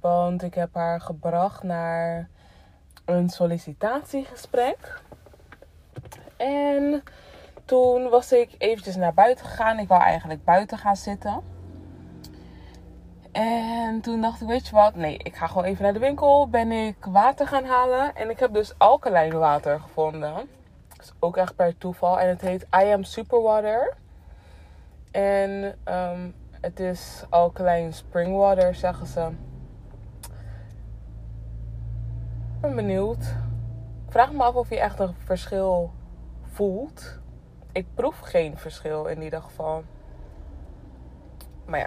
Want 0.00 0.42
ik 0.42 0.54
heb 0.54 0.74
haar 0.74 1.00
gebracht 1.00 1.62
naar 1.62 2.28
een 3.04 3.28
sollicitatiegesprek. 3.28 5.00
En 6.36 7.02
toen 7.64 8.08
was 8.08 8.32
ik 8.32 8.54
eventjes 8.58 8.96
naar 8.96 9.14
buiten 9.14 9.46
gegaan. 9.46 9.78
Ik 9.78 9.88
wou 9.88 10.02
eigenlijk 10.02 10.44
buiten 10.44 10.78
gaan 10.78 10.96
zitten. 10.96 11.51
En 13.32 14.00
toen 14.00 14.20
dacht 14.20 14.40
ik, 14.40 14.48
weet 14.48 14.66
je 14.66 14.74
wat? 14.74 14.94
Nee, 14.94 15.16
ik 15.16 15.34
ga 15.34 15.46
gewoon 15.46 15.64
even 15.64 15.82
naar 15.82 15.92
de 15.92 15.98
winkel. 15.98 16.48
Ben 16.48 16.72
ik 16.72 16.96
water 17.04 17.46
gaan 17.46 17.64
halen. 17.64 18.14
En 18.14 18.30
ik 18.30 18.38
heb 18.38 18.54
dus 18.54 18.78
alkaline 18.78 19.36
water 19.36 19.80
gevonden. 19.80 20.34
Dat 20.88 20.98
is 20.98 21.12
ook 21.18 21.36
echt 21.36 21.56
per 21.56 21.78
toeval. 21.78 22.20
En 22.20 22.28
het 22.28 22.40
heet 22.40 22.62
I 22.62 22.92
Am 22.92 23.04
Superwater. 23.04 23.96
En 25.10 25.78
um, 25.84 26.34
het 26.60 26.80
is 26.80 27.24
alkaline 27.28 27.92
springwater, 27.92 28.74
zeggen 28.74 29.06
ze. 29.06 29.28
Ik 32.54 32.60
ben 32.60 32.74
benieuwd. 32.74 33.22
Ik 34.06 34.12
vraag 34.12 34.32
me 34.32 34.42
af 34.42 34.54
of 34.54 34.68
je 34.68 34.80
echt 34.80 34.98
een 34.98 35.14
verschil 35.24 35.92
voelt. 36.42 37.18
Ik 37.72 37.86
proef 37.94 38.18
geen 38.18 38.56
verschil 38.56 39.06
in 39.06 39.22
ieder 39.22 39.42
geval. 39.42 39.82
Maar 41.66 41.78
ja. 41.78 41.86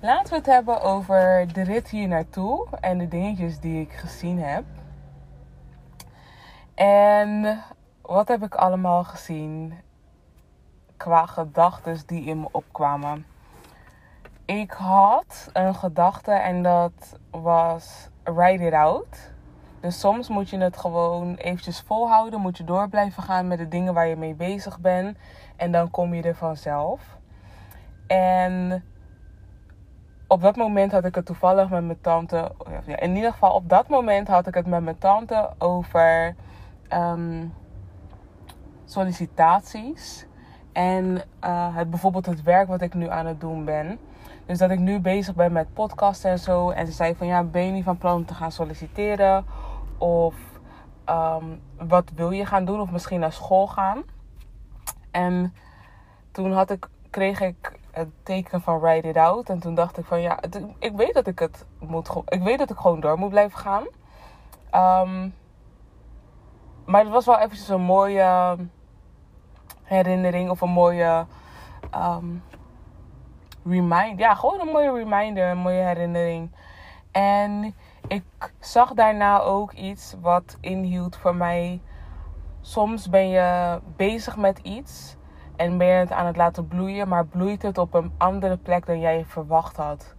Laten 0.00 0.30
we 0.30 0.36
het 0.36 0.46
hebben 0.46 0.80
over 0.80 1.52
de 1.52 1.62
rit 1.62 1.88
hier 1.88 2.08
naartoe 2.08 2.66
en 2.80 2.98
de 2.98 3.08
dingetjes 3.08 3.60
die 3.60 3.80
ik 3.80 3.92
gezien 3.92 4.38
heb. 4.42 4.64
En 6.74 7.62
wat 8.02 8.28
heb 8.28 8.42
ik 8.42 8.54
allemaal 8.54 9.04
gezien 9.04 9.74
qua 10.96 11.26
gedachten 11.26 11.98
die 12.06 12.24
in 12.24 12.40
me 12.40 12.48
opkwamen? 12.50 13.26
Ik 14.44 14.70
had 14.70 15.50
een 15.52 15.74
gedachte 15.74 16.32
en 16.32 16.62
dat 16.62 17.18
was 17.30 18.08
ride 18.24 18.66
it 18.66 18.72
out. 18.72 19.32
Dus 19.80 20.00
soms 20.00 20.28
moet 20.28 20.50
je 20.50 20.58
het 20.58 20.76
gewoon 20.76 21.34
eventjes 21.34 21.80
volhouden, 21.80 22.40
moet 22.40 22.56
je 22.56 22.64
door 22.64 22.88
blijven 22.88 23.22
gaan 23.22 23.48
met 23.48 23.58
de 23.58 23.68
dingen 23.68 23.94
waar 23.94 24.06
je 24.06 24.16
mee 24.16 24.34
bezig 24.34 24.78
bent 24.78 25.18
en 25.56 25.72
dan 25.72 25.90
kom 25.90 26.14
je 26.14 26.22
er 26.22 26.36
vanzelf. 26.36 27.18
En 28.06 28.84
op 30.26 30.40
dat 30.40 30.56
moment 30.56 30.92
had 30.92 31.04
ik 31.04 31.14
het 31.14 31.26
toevallig 31.26 31.68
met 31.68 31.84
mijn 31.84 32.00
tante. 32.00 32.52
Ja, 32.86 32.98
in 32.98 33.16
ieder 33.16 33.32
geval, 33.32 33.52
op 33.54 33.68
dat 33.68 33.88
moment 33.88 34.28
had 34.28 34.46
ik 34.46 34.54
het 34.54 34.66
met 34.66 34.82
mijn 34.82 34.98
tante 34.98 35.50
over 35.58 36.34
um, 36.92 37.54
sollicitaties. 38.84 40.26
En 40.72 41.22
uh, 41.44 41.76
het, 41.76 41.90
bijvoorbeeld 41.90 42.26
het 42.26 42.42
werk 42.42 42.68
wat 42.68 42.80
ik 42.80 42.94
nu 42.94 43.08
aan 43.08 43.26
het 43.26 43.40
doen 43.40 43.64
ben. 43.64 43.98
Dus 44.46 44.58
dat 44.58 44.70
ik 44.70 44.78
nu 44.78 45.00
bezig 45.00 45.34
ben 45.34 45.52
met 45.52 45.72
podcasten 45.72 46.30
en 46.30 46.38
zo. 46.38 46.70
En 46.70 46.86
ze 46.86 46.92
zei 46.92 47.14
van 47.14 47.26
ja, 47.26 47.42
ben 47.42 47.66
je 47.66 47.72
niet 47.72 47.84
van 47.84 47.98
plan 47.98 48.16
om 48.16 48.26
te 48.26 48.34
gaan 48.34 48.52
solliciteren? 48.52 49.44
Of 49.98 50.34
um, 51.06 51.60
wat 51.78 52.10
wil 52.14 52.30
je 52.30 52.46
gaan 52.46 52.64
doen? 52.64 52.80
Of 52.80 52.90
misschien 52.90 53.20
naar 53.20 53.32
school 53.32 53.66
gaan? 53.66 54.02
En 55.10 55.54
toen 56.30 56.52
had 56.52 56.70
ik, 56.70 56.88
kreeg 57.10 57.40
ik 57.40 57.78
het 57.96 58.08
teken 58.22 58.60
van 58.60 58.84
Ride 58.84 59.08
It 59.08 59.16
Out. 59.16 59.48
En 59.48 59.58
toen 59.58 59.74
dacht 59.74 59.98
ik 59.98 60.04
van 60.04 60.20
ja, 60.20 60.38
ik 60.78 60.92
weet 60.96 61.14
dat 61.14 61.26
ik 61.26 61.38
het 61.38 61.66
moet. 61.78 62.10
Ik 62.28 62.42
weet 62.42 62.58
dat 62.58 62.70
ik 62.70 62.76
gewoon 62.76 63.00
door 63.00 63.18
moet 63.18 63.30
blijven 63.30 63.58
gaan. 63.58 63.86
Um, 65.02 65.34
maar 66.84 67.00
het 67.00 67.10
was 67.10 67.26
wel 67.26 67.38
eventjes 67.38 67.68
een 67.68 67.80
mooie 67.80 68.56
herinnering 69.82 70.50
of 70.50 70.60
een 70.60 70.70
mooie 70.70 71.26
um, 71.94 72.42
reminder. 73.64 74.18
Ja, 74.18 74.34
gewoon 74.34 74.60
een 74.60 74.72
mooie 74.72 74.92
reminder, 74.92 75.50
een 75.50 75.58
mooie 75.58 75.82
herinnering. 75.82 76.50
En 77.10 77.74
ik 78.08 78.24
zag 78.60 78.92
daarna 78.92 79.40
ook 79.40 79.72
iets 79.72 80.14
wat 80.20 80.56
inhield 80.60 81.16
voor 81.16 81.34
mij. 81.34 81.80
Soms 82.60 83.08
ben 83.08 83.28
je 83.28 83.80
bezig 83.96 84.36
met 84.36 84.58
iets 84.58 85.15
en 85.56 85.78
ben 85.78 85.86
je 85.86 85.92
het 85.92 86.12
aan 86.12 86.26
het 86.26 86.36
laten 86.36 86.68
bloeien, 86.68 87.08
maar 87.08 87.26
bloeit 87.26 87.62
het 87.62 87.78
op 87.78 87.94
een 87.94 88.12
andere 88.16 88.56
plek 88.56 88.86
dan 88.86 89.00
jij 89.00 89.24
verwacht 89.24 89.76
had. 89.76 90.14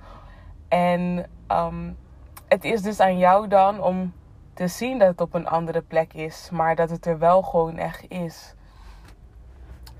En 0.68 1.26
um, 1.48 1.98
het 2.48 2.64
is 2.64 2.82
dus 2.82 3.00
aan 3.00 3.18
jou 3.18 3.48
dan 3.48 3.82
om 3.82 4.14
te 4.54 4.68
zien 4.68 4.98
dat 4.98 5.08
het 5.08 5.22
op 5.22 5.34
een 5.34 5.48
andere 5.48 5.82
plek 5.82 6.14
is, 6.14 6.50
maar 6.52 6.76
dat 6.76 6.90
het 6.90 7.06
er 7.06 7.20
wel 7.20 7.42
gewoon 7.42 7.78
echt 7.78 8.06
is. 8.10 8.56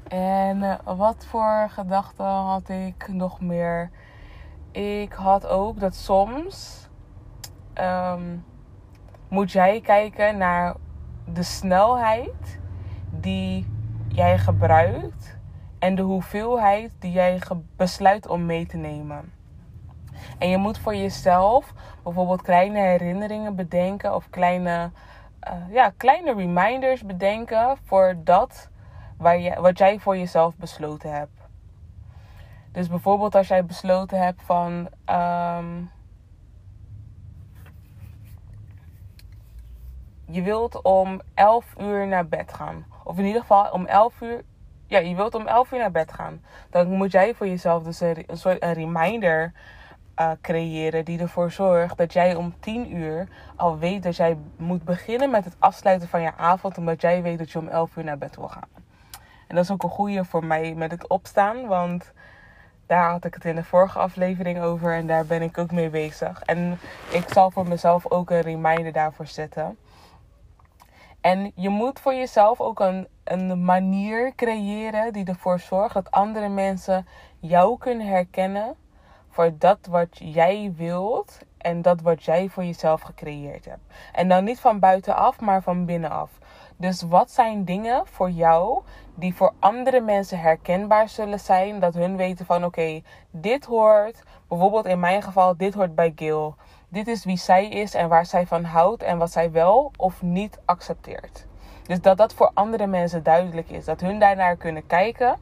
En 0.08 0.58
uh, 0.58 0.76
wat 0.84 1.26
voor 1.30 1.68
gedachten 1.70 2.26
had 2.26 2.70
ik 2.70 3.08
nog 3.08 3.42
meer? 3.42 3.90
Ik 4.72 5.14
had 5.14 5.48
ook 5.48 5.80
dat 5.80 5.96
soms 5.96 6.88
um, 7.76 8.46
moet 9.28 9.52
jij 9.52 9.82
kijken 9.82 10.38
naar 10.38 10.76
de 11.26 11.44
snelheid 11.44 12.60
die 13.10 13.68
jij 14.18 14.38
gebruikt 14.38 15.38
en 15.80 15.96
de 15.96 16.02
hoeveelheid 16.02 16.92
die 17.00 17.12
jij 17.12 17.42
besluit 17.76 18.28
om 18.28 18.46
mee 18.46 18.66
te 18.66 18.78
nemen. 18.78 19.34
En 20.38 20.50
je 20.50 20.58
moet 20.58 20.78
voor 20.78 20.96
jezelf 20.96 21.74
bijvoorbeeld 22.04 22.42
kleine 22.42 22.80
herinneringen 22.80 23.56
bedenken 23.56 24.16
of 24.16 24.30
kleine, 24.30 24.92
uh, 25.48 25.74
ja, 25.74 25.94
kleine 25.98 26.34
reminders 26.34 27.04
bedenken 27.04 27.78
voor 27.84 28.16
dat 28.24 28.70
waar 29.18 29.40
je, 29.40 29.62
wat 29.62 29.78
jij 29.78 30.00
voor 30.00 30.18
jezelf 30.18 30.56
besloten 30.56 31.14
hebt. 31.14 31.42
Dus 32.72 32.88
bijvoorbeeld 32.88 33.36
als 33.36 33.48
jij 33.48 33.66
besloten 33.66 34.22
hebt 34.22 34.42
van. 34.44 34.90
Um, 35.10 35.92
je 40.26 40.42
wilt 40.42 40.82
om 40.82 41.22
11 41.34 41.74
uur 41.80 42.08
naar 42.08 42.28
bed 42.28 42.54
gaan. 42.54 42.86
Of 43.08 43.18
in 43.18 43.26
ieder 43.26 43.42
geval 43.42 43.72
om 43.72 43.86
11 43.86 44.22
uur. 44.22 44.44
Ja, 44.88 45.00
je 45.00 45.16
wilt 45.16 45.36
om 45.36 45.48
11 45.48 45.72
uur 45.72 45.80
naar 45.80 45.92
bed 45.92 46.14
gaan. 46.14 46.42
Dan 46.70 46.92
moet 46.92 47.12
jij 47.12 47.34
voor 47.34 47.48
jezelf 47.48 47.84
dus 47.84 48.00
een, 48.00 48.26
soort 48.32 48.64
een 48.64 48.74
reminder 48.74 49.54
uh, 50.20 50.32
creëren 50.42 51.06
die 51.06 51.20
ervoor 51.20 51.52
zorgt 51.52 51.98
dat 51.98 52.14
jij 52.14 52.36
om 52.36 52.54
10 52.60 52.96
uur 52.96 53.28
al 53.56 53.78
weet 53.78 54.04
dat 54.04 54.16
jij 54.16 54.38
moet 54.58 54.84
beginnen 54.84 55.30
met 55.30 55.46
het 55.46 55.56
afsluiten 55.60 56.08
van 56.08 56.22
je 56.22 56.36
avond, 56.36 56.78
omdat 56.78 57.02
jij 57.02 57.22
weet 57.22 57.38
dat 57.38 57.52
je 57.52 57.60
om 57.60 57.68
11 57.68 57.96
uur 57.96 58.04
naar 58.04 58.18
bed 58.18 58.36
wil 58.36 58.48
gaan. 58.48 58.70
En 59.48 59.56
dat 59.56 59.64
is 59.64 59.72
ook 59.72 59.84
een 59.84 59.90
goede 59.90 60.26
voor 60.26 60.46
mij 60.46 60.74
met 60.74 60.92
het 60.92 61.08
opstaan, 61.08 61.68
want 61.68 62.14
daar 62.86 63.12
had 63.12 63.26
ik 63.26 63.34
het 63.34 63.46
in 63.46 63.56
de 63.56 63.64
vorige 63.64 64.00
aflevering 64.00 64.60
over 64.60 64.94
en 64.94 65.08
daar 65.08 65.26
ben 65.26 65.42
ik 65.42 65.58
ook 65.58 65.72
mee 65.72 65.90
bezig. 65.90 66.42
En 66.42 66.80
ik 67.10 67.26
zal 67.34 67.52
voor 67.52 67.68
mezelf 67.68 68.12
ook 68.12 68.30
een 68.30 68.42
reminder 68.42 68.92
daarvoor 68.92 69.28
zetten. 69.28 69.78
En 71.22 71.52
je 71.56 71.70
moet 71.70 72.00
voor 72.00 72.14
jezelf 72.14 72.62
ook 72.62 72.80
een, 72.80 73.08
een 73.24 73.64
manier 73.64 74.36
creëren 74.36 75.14
die 75.14 75.26
ervoor 75.26 75.60
zorgt 75.60 75.94
dat 75.94 76.12
andere 76.12 76.50
mensen 76.50 77.08
jou 77.40 77.78
kunnen 77.78 78.08
herkennen 78.08 78.76
voor 79.30 79.58
dat 79.58 79.86
wat 79.90 80.10
jij 80.12 80.74
wilt 80.76 81.40
en 81.58 81.82
dat 81.82 82.02
wat 82.02 82.24
jij 82.24 82.50
voor 82.50 82.66
jezelf 82.66 83.02
gecreëerd 83.02 83.66
hebt. 83.66 83.94
En 84.14 84.28
dan 84.28 84.44
niet 84.44 84.60
van 84.60 84.80
buitenaf, 84.80 85.40
maar 85.40 85.64
van 85.64 85.86
binnenaf. 85.86 86.32
Dus 86.78 87.02
wat 87.02 87.32
zijn 87.32 87.66
dingen 87.66 88.08
voor 88.08 88.30
jou 88.30 88.82
die 89.16 89.36
voor 89.36 89.54
andere 89.60 90.02
mensen 90.02 90.40
herkenbaar 90.40 91.10
zullen 91.10 91.40
zijn? 91.40 91.80
Dat 91.80 91.94
hun 91.94 92.18
weten 92.18 92.46
van 92.46 92.66
oké, 92.66 93.02
dit 93.32 93.66
hoort, 93.66 94.24
bijvoorbeeld 94.48 94.86
in 94.86 95.00
mijn 95.00 95.22
geval, 95.24 95.58
dit 95.58 95.74
hoort 95.74 95.96
bij 95.96 96.14
Gil. 96.16 96.56
Dit 96.90 97.08
is 97.08 97.26
wie 97.26 97.38
zij 97.38 97.68
is 97.68 97.94
en 97.94 98.10
waar 98.10 98.26
zij 98.26 98.48
van 98.48 98.64
houdt 98.64 99.04
en 99.04 99.18
wat 99.18 99.32
zij 99.32 99.52
wel 99.52 99.92
of 99.98 100.22
niet 100.22 100.60
accepteert. 100.66 101.46
Dus 101.84 102.02
dat 102.02 102.18
dat 102.18 102.34
voor 102.34 102.52
andere 102.54 102.88
mensen 102.88 103.24
duidelijk 103.24 103.70
is. 103.70 103.86
Dat 103.86 104.02
hun 104.02 104.20
daarnaar 104.20 104.56
kunnen 104.56 104.88
kijken 104.88 105.38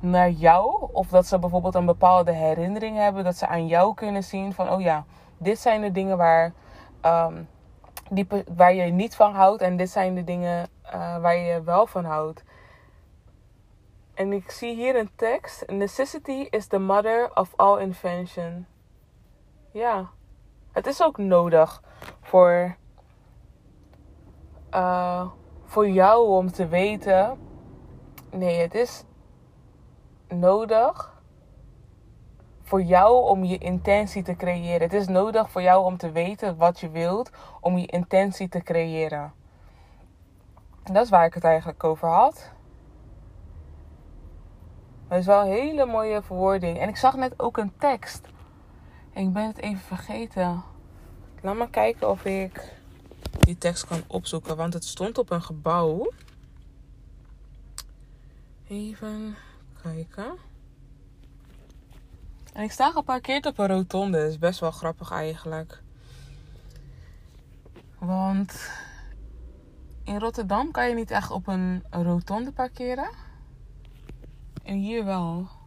naar 0.00 0.30
jou. 0.30 0.88
Of 0.92 1.08
dat 1.08 1.26
ze 1.26 1.38
bijvoorbeeld 1.38 1.74
een 1.74 1.86
bepaalde 1.86 2.32
herinnering 2.32 2.96
hebben. 2.96 3.24
Dat 3.24 3.36
ze 3.36 3.46
aan 3.46 3.66
jou 3.66 3.94
kunnen 3.94 4.24
zien 4.24 4.52
van, 4.52 4.70
oh 4.70 4.80
ja, 4.80 5.04
dit 5.38 5.58
zijn 5.58 5.80
de 5.80 5.92
dingen 5.92 6.16
waar, 6.16 6.52
um, 7.02 7.48
die, 8.10 8.26
waar 8.56 8.74
je 8.74 8.82
niet 8.82 9.16
van 9.16 9.34
houdt. 9.34 9.62
En 9.62 9.76
dit 9.76 9.90
zijn 9.90 10.14
de 10.14 10.24
dingen 10.24 10.68
uh, 10.86 11.18
waar 11.18 11.36
je 11.36 11.62
wel 11.62 11.86
van 11.86 12.04
houdt. 12.04 12.44
En 14.14 14.32
ik 14.32 14.50
zie 14.50 14.74
hier 14.74 14.96
een 14.96 15.10
tekst. 15.16 15.66
Necessity 15.66 16.46
is 16.50 16.66
the 16.66 16.78
mother 16.78 17.30
of 17.34 17.52
all 17.56 17.80
invention. 17.80 18.66
Ja, 19.70 20.08
het 20.78 20.86
is 20.86 21.02
ook 21.02 21.18
nodig 21.18 21.82
voor, 22.20 22.76
uh, 24.74 25.26
voor 25.64 25.88
jou 25.88 26.28
om 26.28 26.52
te 26.52 26.68
weten. 26.68 27.38
Nee, 28.30 28.60
het 28.60 28.74
is 28.74 29.04
nodig 30.28 31.22
voor 32.62 32.82
jou 32.82 33.28
om 33.28 33.44
je 33.44 33.58
intentie 33.58 34.22
te 34.22 34.36
creëren. 34.36 34.80
Het 34.80 34.92
is 34.92 35.08
nodig 35.08 35.50
voor 35.50 35.62
jou 35.62 35.84
om 35.84 35.96
te 35.96 36.10
weten 36.10 36.56
wat 36.56 36.80
je 36.80 36.90
wilt, 36.90 37.30
om 37.60 37.78
je 37.78 37.86
intentie 37.86 38.48
te 38.48 38.62
creëren. 38.62 39.32
En 40.82 40.92
dat 40.92 41.04
is 41.04 41.10
waar 41.10 41.26
ik 41.26 41.34
het 41.34 41.44
eigenlijk 41.44 41.84
over 41.84 42.08
had. 42.08 42.52
Het 45.08 45.18
is 45.18 45.26
wel 45.26 45.40
een 45.40 45.52
hele 45.52 45.86
mooie 45.86 46.22
verwoording. 46.22 46.78
En 46.78 46.88
ik 46.88 46.96
zag 46.96 47.16
net 47.16 47.34
ook 47.36 47.56
een 47.56 47.72
tekst. 47.78 48.28
Ik 49.18 49.32
ben 49.32 49.46
het 49.46 49.58
even 49.58 49.80
vergeten. 49.80 50.62
Laat 51.40 51.56
maar 51.56 51.70
kijken 51.70 52.10
of 52.10 52.24
ik 52.24 52.72
die 53.40 53.58
tekst 53.58 53.86
kan 53.86 54.02
opzoeken. 54.06 54.56
Want 54.56 54.72
het 54.72 54.84
stond 54.84 55.18
op 55.18 55.30
een 55.30 55.42
gebouw. 55.42 56.12
Even 58.68 59.36
kijken. 59.82 60.36
En 62.52 62.62
ik 62.62 62.72
sta 62.72 62.90
geparkeerd 62.90 63.46
op 63.46 63.58
een 63.58 63.66
rotonde. 63.66 64.18
Dat 64.18 64.28
is 64.28 64.38
best 64.38 64.60
wel 64.60 64.70
grappig 64.70 65.10
eigenlijk. 65.10 65.82
Want 67.98 68.70
in 70.04 70.18
Rotterdam 70.18 70.70
kan 70.70 70.88
je 70.88 70.94
niet 70.94 71.10
echt 71.10 71.30
op 71.30 71.46
een 71.46 71.82
rotonde 71.90 72.52
parkeren. 72.52 73.10
En 74.62 74.76
hier 74.76 75.04
wel. 75.04 75.57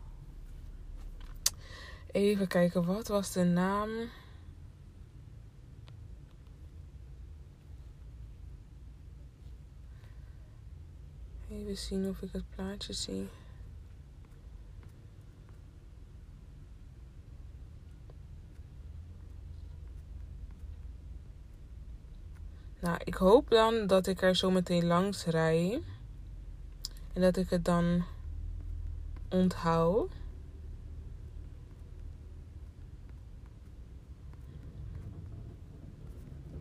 Even 2.11 2.47
kijken, 2.47 2.85
wat 2.85 3.07
was 3.07 3.31
de 3.31 3.43
naam? 3.43 3.89
Even 11.49 11.77
zien 11.77 12.09
of 12.09 12.21
ik 12.21 12.31
het 12.31 12.49
plaatje 12.55 12.93
zie. 12.93 13.29
Nou, 22.79 22.99
ik 23.03 23.13
hoop 23.13 23.49
dan 23.49 23.87
dat 23.87 24.07
ik 24.07 24.21
er 24.21 24.35
zo 24.35 24.51
meteen 24.51 24.85
langs 24.85 25.25
rij. 25.25 25.83
En 27.13 27.21
dat 27.21 27.37
ik 27.37 27.49
het 27.49 27.65
dan 27.65 28.03
onthoud. 29.29 30.20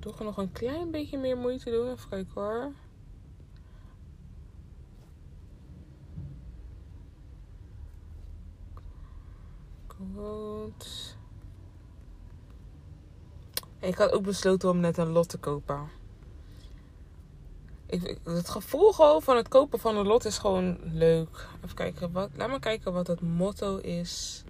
Toch 0.01 0.21
nog 0.21 0.37
een 0.37 0.53
klein 0.53 0.91
beetje 0.91 1.19
meer 1.19 1.37
moeite 1.37 1.71
doen. 1.71 1.91
Even 1.91 2.09
kijken 2.09 2.33
hoor. 2.35 2.73
Quote. 9.87 10.87
Ik 13.79 13.95
had 13.95 14.13
ook 14.13 14.23
besloten 14.23 14.71
om 14.71 14.81
net 14.81 14.99
een 14.99 15.11
lot 15.11 15.29
te 15.29 15.39
kopen. 15.39 15.89
Ik, 17.87 18.19
het 18.25 18.49
gevoel 18.49 19.21
van 19.21 19.37
het 19.37 19.49
kopen 19.49 19.79
van 19.79 19.97
een 19.97 20.07
lot 20.07 20.25
is 20.25 20.39
gewoon 20.39 20.79
leuk. 20.83 21.49
Even 21.65 21.77
kijken, 21.77 22.13
wat, 22.13 22.31
laat 22.35 22.51
me 22.51 22.59
kijken 22.59 22.93
wat 22.93 23.07
het 23.07 23.21
motto 23.21 23.77
is 23.77 24.45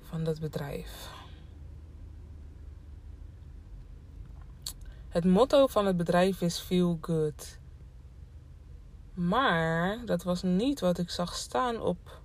van 0.00 0.24
dat 0.24 0.40
bedrijf. 0.40 1.12
Het 5.14 5.24
motto 5.24 5.66
van 5.66 5.86
het 5.86 5.96
bedrijf 5.96 6.40
is 6.40 6.58
Feel 6.58 6.98
Good. 7.00 7.58
Maar 9.12 9.98
dat 10.04 10.22
was 10.22 10.42
niet 10.42 10.80
wat 10.80 10.98
ik 10.98 11.10
zag 11.10 11.34
staan 11.34 11.80
op 11.80 12.20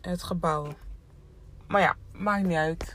het 0.00 0.22
gebouw. 0.22 0.72
Maar 1.66 1.80
ja, 1.80 1.96
maakt 2.12 2.46
niet 2.46 2.56
uit. 2.56 2.92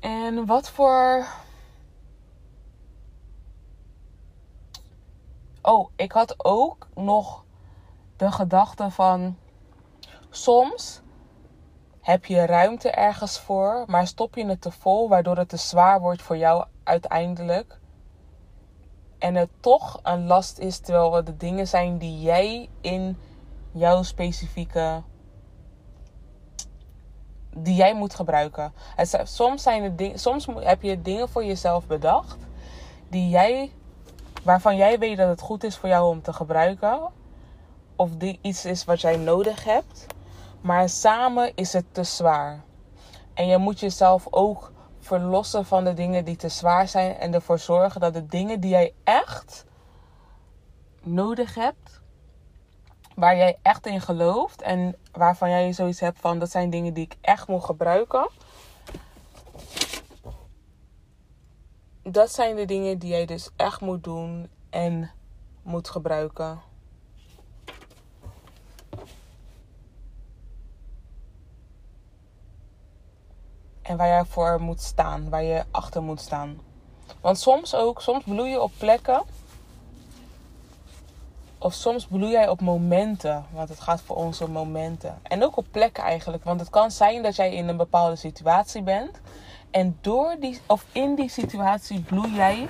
En 0.00 0.46
wat 0.46 0.70
voor. 0.70 1.26
Oh, 5.62 5.90
ik 5.96 6.12
had 6.12 6.44
ook 6.44 6.86
nog 6.94 7.44
de 8.16 8.32
gedachte 8.32 8.90
van. 8.90 9.36
Soms 10.30 11.00
heb 12.08 12.24
je 12.24 12.46
ruimte 12.46 12.90
ergens 12.90 13.38
voor, 13.38 13.84
maar 13.86 14.06
stop 14.06 14.34
je 14.34 14.46
het 14.46 14.60
te 14.60 14.70
vol, 14.70 15.08
waardoor 15.08 15.36
het 15.36 15.48
te 15.48 15.56
zwaar 15.56 16.00
wordt 16.00 16.22
voor 16.22 16.36
jou 16.36 16.64
uiteindelijk. 16.84 17.78
En 19.18 19.34
het 19.34 19.48
toch 19.60 20.00
een 20.02 20.26
last 20.26 20.58
is, 20.58 20.78
terwijl 20.78 21.12
het 21.12 21.26
de 21.26 21.36
dingen 21.36 21.68
zijn 21.68 21.98
die 21.98 22.20
jij 22.20 22.68
in 22.80 23.18
jouw 23.72 24.02
specifieke. 24.02 25.02
die 27.56 27.74
jij 27.74 27.94
moet 27.94 28.14
gebruiken. 28.14 28.72
Soms, 29.22 29.62
zijn 29.62 29.82
het 29.82 29.98
ding, 29.98 30.20
soms 30.20 30.46
heb 30.54 30.82
je 30.82 31.02
dingen 31.02 31.28
voor 31.28 31.44
jezelf 31.44 31.86
bedacht 31.86 32.36
die 33.08 33.28
jij, 33.28 33.72
waarvan 34.42 34.76
jij 34.76 34.98
weet 34.98 35.16
dat 35.16 35.28
het 35.28 35.40
goed 35.40 35.64
is 35.64 35.76
voor 35.76 35.88
jou 35.88 36.08
om 36.08 36.22
te 36.22 36.32
gebruiken. 36.32 37.00
Of 37.96 38.10
die 38.10 38.38
iets 38.42 38.64
is 38.64 38.84
wat 38.84 39.00
jij 39.00 39.16
nodig 39.16 39.64
hebt. 39.64 40.06
Maar 40.60 40.88
samen 40.88 41.52
is 41.54 41.72
het 41.72 41.84
te 41.92 42.04
zwaar. 42.04 42.64
En 43.34 43.46
je 43.46 43.58
moet 43.58 43.80
jezelf 43.80 44.26
ook 44.30 44.72
verlossen 44.98 45.64
van 45.64 45.84
de 45.84 45.94
dingen 45.94 46.24
die 46.24 46.36
te 46.36 46.48
zwaar 46.48 46.88
zijn. 46.88 47.16
En 47.16 47.34
ervoor 47.34 47.58
zorgen 47.58 48.00
dat 48.00 48.14
de 48.14 48.26
dingen 48.26 48.60
die 48.60 48.70
jij 48.70 48.94
echt 49.04 49.64
nodig 51.02 51.54
hebt. 51.54 52.00
Waar 53.14 53.36
jij 53.36 53.58
echt 53.62 53.86
in 53.86 54.00
gelooft. 54.00 54.62
En 54.62 54.96
waarvan 55.12 55.50
jij 55.50 55.72
zoiets 55.72 56.00
hebt 56.00 56.20
van 56.20 56.38
dat 56.38 56.50
zijn 56.50 56.70
dingen 56.70 56.94
die 56.94 57.04
ik 57.04 57.16
echt 57.20 57.48
moet 57.48 57.64
gebruiken. 57.64 58.30
Dat 62.02 62.32
zijn 62.32 62.56
de 62.56 62.64
dingen 62.64 62.98
die 62.98 63.10
jij 63.10 63.26
dus 63.26 63.50
echt 63.56 63.80
moet 63.80 64.04
doen 64.04 64.50
en 64.70 65.10
moet 65.62 65.88
gebruiken. 65.88 66.67
En 73.88 73.96
waar 73.96 74.18
je 74.18 74.24
voor 74.24 74.60
moet 74.60 74.82
staan, 74.82 75.28
waar 75.28 75.42
je 75.42 75.64
achter 75.70 76.02
moet 76.02 76.20
staan. 76.20 76.60
Want 77.20 77.38
soms 77.38 77.74
ook, 77.74 78.00
soms 78.00 78.24
bloei 78.24 78.50
je 78.50 78.60
op 78.60 78.72
plekken. 78.78 79.22
Of 81.58 81.74
soms 81.74 82.06
bloei 82.06 82.30
jij 82.30 82.48
op 82.48 82.60
momenten. 82.60 83.44
Want 83.50 83.68
het 83.68 83.80
gaat 83.80 84.00
voor 84.00 84.16
ons 84.16 84.40
om 84.40 84.50
momenten. 84.50 85.18
En 85.22 85.44
ook 85.44 85.56
op 85.56 85.66
plekken 85.70 86.02
eigenlijk. 86.04 86.44
Want 86.44 86.60
het 86.60 86.70
kan 86.70 86.90
zijn 86.90 87.22
dat 87.22 87.36
jij 87.36 87.54
in 87.54 87.68
een 87.68 87.76
bepaalde 87.76 88.16
situatie 88.16 88.82
bent. 88.82 89.20
En 89.70 89.98
door 90.00 90.36
die, 90.40 90.60
of 90.66 90.84
in 90.92 91.14
die 91.14 91.28
situatie 91.28 92.00
bloei 92.00 92.34
jij 92.34 92.66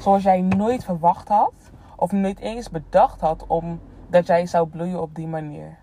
zoals 0.00 0.22
jij 0.22 0.40
nooit 0.40 0.84
verwacht 0.84 1.28
had. 1.28 1.52
Of 1.96 2.12
nooit 2.12 2.38
eens 2.38 2.70
bedacht 2.70 3.20
had 3.20 3.44
om 3.46 3.80
dat 4.08 4.26
jij 4.26 4.46
zou 4.46 4.68
bloeien 4.68 5.00
op 5.00 5.14
die 5.14 5.26
manier. 5.26 5.78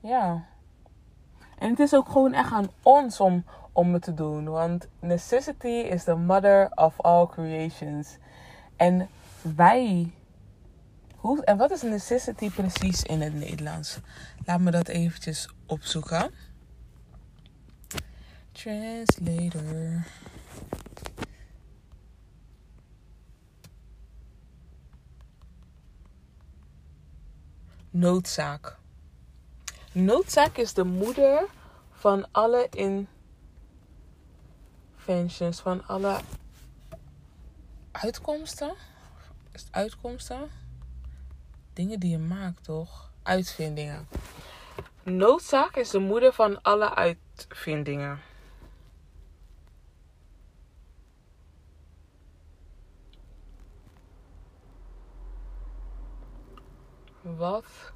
Ja. 0.00 0.46
En 1.58 1.70
het 1.70 1.78
is 1.78 1.94
ook 1.94 2.08
gewoon 2.08 2.32
echt 2.32 2.52
aan 2.52 2.70
ons 2.82 3.20
om, 3.20 3.44
om 3.72 3.92
het 3.92 4.02
te 4.02 4.14
doen. 4.14 4.48
Want 4.48 4.88
necessity 5.00 5.66
is 5.66 6.04
the 6.04 6.14
mother 6.14 6.70
of 6.74 7.00
all 7.00 7.26
creations. 7.26 8.16
En 8.76 9.08
wij. 9.56 10.12
Hoe, 11.16 11.44
en 11.44 11.56
wat 11.56 11.70
is 11.70 11.82
necessity 11.82 12.50
precies 12.50 13.02
in 13.02 13.20
het 13.20 13.34
Nederlands? 13.34 13.98
Laat 14.44 14.60
me 14.60 14.70
dat 14.70 14.88
eventjes 14.88 15.48
opzoeken. 15.66 16.30
Translator. 18.52 20.06
Noodzaak. 27.90 28.79
Noodzaak 29.92 30.56
is 30.56 30.74
de 30.74 30.84
moeder 30.84 31.46
van 31.90 32.26
alle 32.32 32.68
inventions, 35.04 35.60
van 35.60 35.86
alle 35.86 36.20
uitkomsten. 37.92 38.74
Is 39.52 39.62
het 39.62 39.72
uitkomsten? 39.72 40.50
Dingen 41.72 42.00
die 42.00 42.10
je 42.10 42.18
maakt, 42.18 42.64
toch? 42.64 43.10
Uitvindingen. 43.22 44.08
Noodzaak 45.02 45.76
is 45.76 45.90
de 45.90 45.98
moeder 45.98 46.32
van 46.32 46.62
alle 46.62 46.94
uitvindingen. 46.94 48.20
Wat 57.20 57.92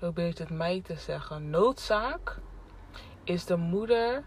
probeert 0.00 0.38
het 0.38 0.50
mij 0.50 0.80
te 0.80 0.94
zeggen. 0.94 1.50
Noodzaak 1.50 2.38
is 3.24 3.44
de 3.44 3.56
moeder 3.56 4.24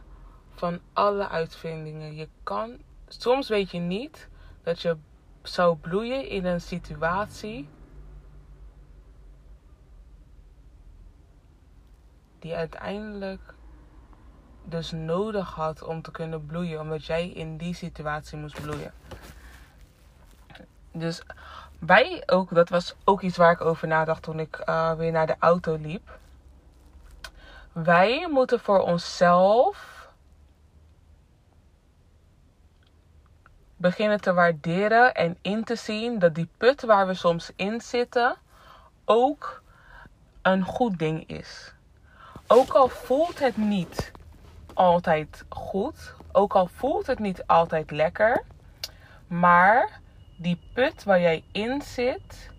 van 0.56 0.80
alle 0.94 1.28
uitvindingen. 1.28 2.16
Je 2.16 2.30
kan, 2.44 2.82
soms 3.08 3.50
weet 3.50 3.72
je 3.72 3.80
niet 3.80 4.30
dat 4.64 4.82
je 4.82 4.98
zou 5.44 5.78
bloeien 5.78 6.28
in 6.28 6.46
een 6.46 6.62
situatie 6.62 7.70
die 12.40 12.56
uiteindelijk 12.56 13.54
dus 14.64 14.92
nodig 14.92 15.54
had 15.54 15.84
om 15.84 16.02
te 16.02 16.12
kunnen 16.12 16.46
bloeien, 16.46 16.80
omdat 16.80 17.06
jij 17.06 17.30
in 17.30 17.58
die 17.58 17.74
situatie 17.74 18.38
moest 18.38 18.62
bloeien. 18.62 18.94
Dus 20.92 21.22
wij 21.86 22.24
ook, 22.26 22.56
dat 22.56 22.69
was 22.69 22.96
ook 23.04 23.22
iets 23.22 23.38
waar 23.38 23.52
ik 23.52 23.62
over 23.62 23.88
nadacht 23.88 24.24
toen 24.24 24.39
ik 24.39 24.62
uh, 24.65 24.93
weer 24.93 25.12
naar 25.12 25.28
de 25.28 25.36
auto 25.39 25.76
liep. 25.76 26.19
Wij 27.72 28.28
moeten 28.30 28.60
voor 28.60 28.80
onszelf 28.80 30.08
beginnen 33.78 34.22
te 34.22 34.34
waarderen 34.34 35.13
en 35.13 35.38
in 35.41 35.63
te 35.63 35.76
zien 35.76 36.19
dat 36.19 36.36
die 36.36 36.50
put 36.58 36.82
waar 36.82 37.08
we 37.08 37.13
soms 37.13 37.52
in 37.56 37.82
zitten 37.82 38.36
ook 39.06 39.62
een 40.41 40.63
goed 40.63 41.00
ding 41.00 41.28
is. 41.28 41.74
Ook 42.48 42.74
al 42.74 42.88
voelt 42.88 43.39
het 43.39 43.58
niet 43.58 44.12
altijd 44.74 45.46
goed, 45.50 46.13
ook 46.32 46.54
al 46.56 46.67
voelt 46.67 47.08
het 47.08 47.19
niet 47.19 47.48
altijd 47.48 47.91
lekker, 47.91 48.43
maar 49.28 50.02
die 50.38 50.60
put 50.74 51.04
waar 51.04 51.22
jij 51.22 51.43
in 51.52 51.82
zit 51.82 52.52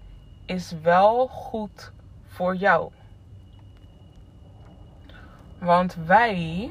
is 0.47 0.75
wel 0.83 1.27
goed 1.27 1.93
voor 2.27 2.57
jou. 2.57 2.91
Want 5.61 5.95
wij 5.95 6.71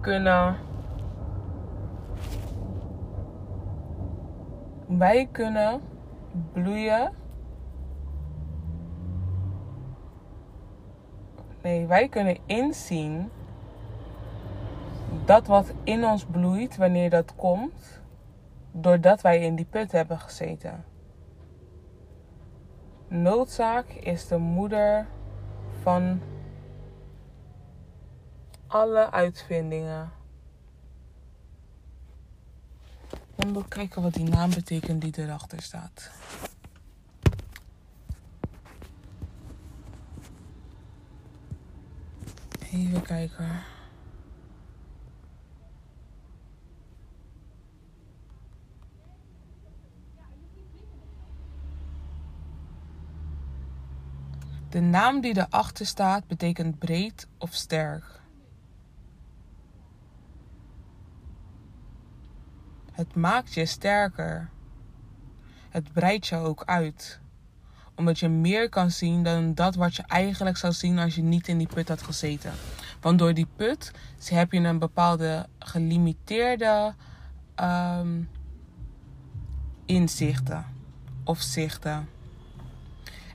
kunnen. 0.00 0.56
Wij 4.86 5.28
kunnen 5.32 5.80
bloeien. 6.52 7.12
Nee, 11.62 11.86
wij 11.86 12.08
kunnen 12.08 12.38
inzien 12.46 13.30
dat 15.24 15.46
wat 15.46 15.72
in 15.84 16.04
ons 16.04 16.24
bloeit, 16.24 16.76
wanneer 16.76 17.10
dat 17.10 17.34
komt, 17.36 17.99
doordat 18.72 19.20
wij 19.20 19.40
in 19.40 19.54
die 19.54 19.64
put 19.64 19.92
hebben 19.92 20.20
gezeten. 20.20 20.84
Noodzaak 23.08 23.88
is 23.88 24.26
de 24.26 24.36
moeder 24.36 25.06
van 25.82 26.20
alle 28.66 29.10
uitvindingen. 29.10 30.10
Ik 33.36 33.48
wil 33.48 33.64
kijken 33.68 34.02
wat 34.02 34.14
die 34.14 34.28
naam 34.28 34.50
betekent 34.50 35.00
die 35.00 35.18
erachter 35.18 35.62
staat. 35.62 36.10
Even 42.72 43.02
kijken. 43.02 43.62
De 54.70 54.80
naam 54.80 55.20
die 55.20 55.36
erachter 55.36 55.86
staat 55.86 56.26
betekent 56.26 56.78
breed 56.78 57.26
of 57.38 57.52
sterk. 57.52 58.20
Het 62.92 63.14
maakt 63.14 63.54
je 63.54 63.66
sterker. 63.66 64.50
Het 65.68 65.92
breidt 65.92 66.26
je 66.26 66.36
ook 66.36 66.62
uit. 66.64 67.20
Omdat 67.94 68.18
je 68.18 68.28
meer 68.28 68.68
kan 68.68 68.90
zien 68.90 69.22
dan 69.22 69.54
dat 69.54 69.74
wat 69.74 69.94
je 69.96 70.02
eigenlijk 70.02 70.56
zou 70.56 70.72
zien 70.72 70.98
als 70.98 71.14
je 71.14 71.22
niet 71.22 71.48
in 71.48 71.58
die 71.58 71.68
put 71.74 71.88
had 71.88 72.02
gezeten. 72.02 72.52
Want 73.00 73.18
door 73.18 73.34
die 73.34 73.48
put 73.56 73.92
heb 74.24 74.52
je 74.52 74.58
een 74.58 74.78
bepaalde 74.78 75.46
gelimiteerde 75.58 76.94
um, 77.56 78.28
inzichten 79.86 80.64
of 81.24 81.40
zichten. 81.40 82.08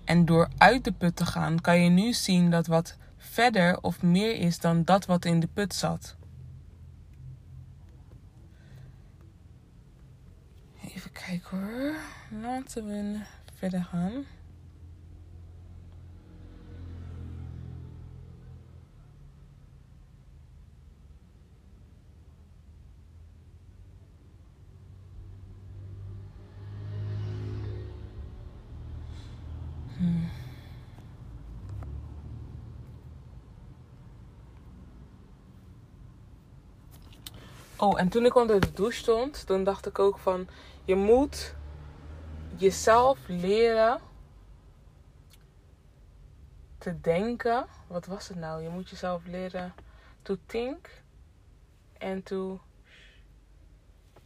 En 0.05 0.25
door 0.25 0.49
uit 0.57 0.83
de 0.83 0.91
put 0.91 1.15
te 1.15 1.25
gaan, 1.25 1.61
kan 1.61 1.79
je 1.79 1.89
nu 1.89 2.13
zien 2.13 2.49
dat 2.49 2.67
wat 2.67 2.97
verder 3.17 3.81
of 3.81 4.01
meer 4.01 4.35
is 4.35 4.59
dan 4.59 4.83
dat 4.83 5.05
wat 5.05 5.25
in 5.25 5.39
de 5.39 5.47
put 5.47 5.73
zat. 5.73 6.15
Even 10.87 11.11
kijken 11.11 11.59
hoor. 11.59 11.95
Laten 12.41 12.85
we 12.87 13.19
verder 13.53 13.83
gaan. 13.83 14.25
Oh, 37.77 37.99
en 37.99 38.09
toen 38.09 38.25
ik 38.25 38.35
onder 38.35 38.59
de 38.59 38.71
douche 38.71 38.97
stond, 38.97 39.45
toen 39.45 39.63
dacht 39.63 39.85
ik 39.85 39.99
ook 39.99 40.17
van... 40.17 40.47
Je 40.83 40.95
moet 40.95 41.55
jezelf 42.55 43.19
leren 43.27 43.99
te 46.77 47.01
denken. 47.01 47.65
Wat 47.87 48.05
was 48.05 48.27
het 48.27 48.37
nou? 48.37 48.63
Je 48.63 48.69
moet 48.69 48.89
jezelf 48.89 49.25
leren 49.25 49.73
to 50.21 50.37
think 50.45 50.89
and 51.97 52.25
to... 52.25 52.61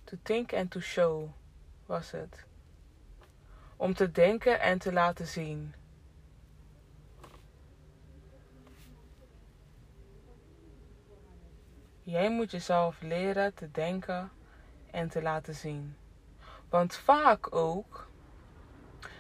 To 0.03 0.17
think 0.23 0.53
and 0.53 0.71
to 0.71 0.79
show 0.79 1.29
was 1.85 2.12
het. 2.12 2.45
Om 3.75 3.93
te 3.93 4.12
denken 4.12 4.59
en 4.59 4.79
te 4.79 4.93
laten 4.93 5.27
zien. 5.27 5.73
Jij 12.09 12.29
moet 12.31 12.51
jezelf 12.51 12.95
leren 13.01 13.53
te 13.53 13.71
denken 13.71 14.31
en 14.91 15.09
te 15.09 15.21
laten 15.21 15.55
zien. 15.55 15.95
Want 16.69 16.95
vaak 16.95 17.55
ook, 17.55 18.07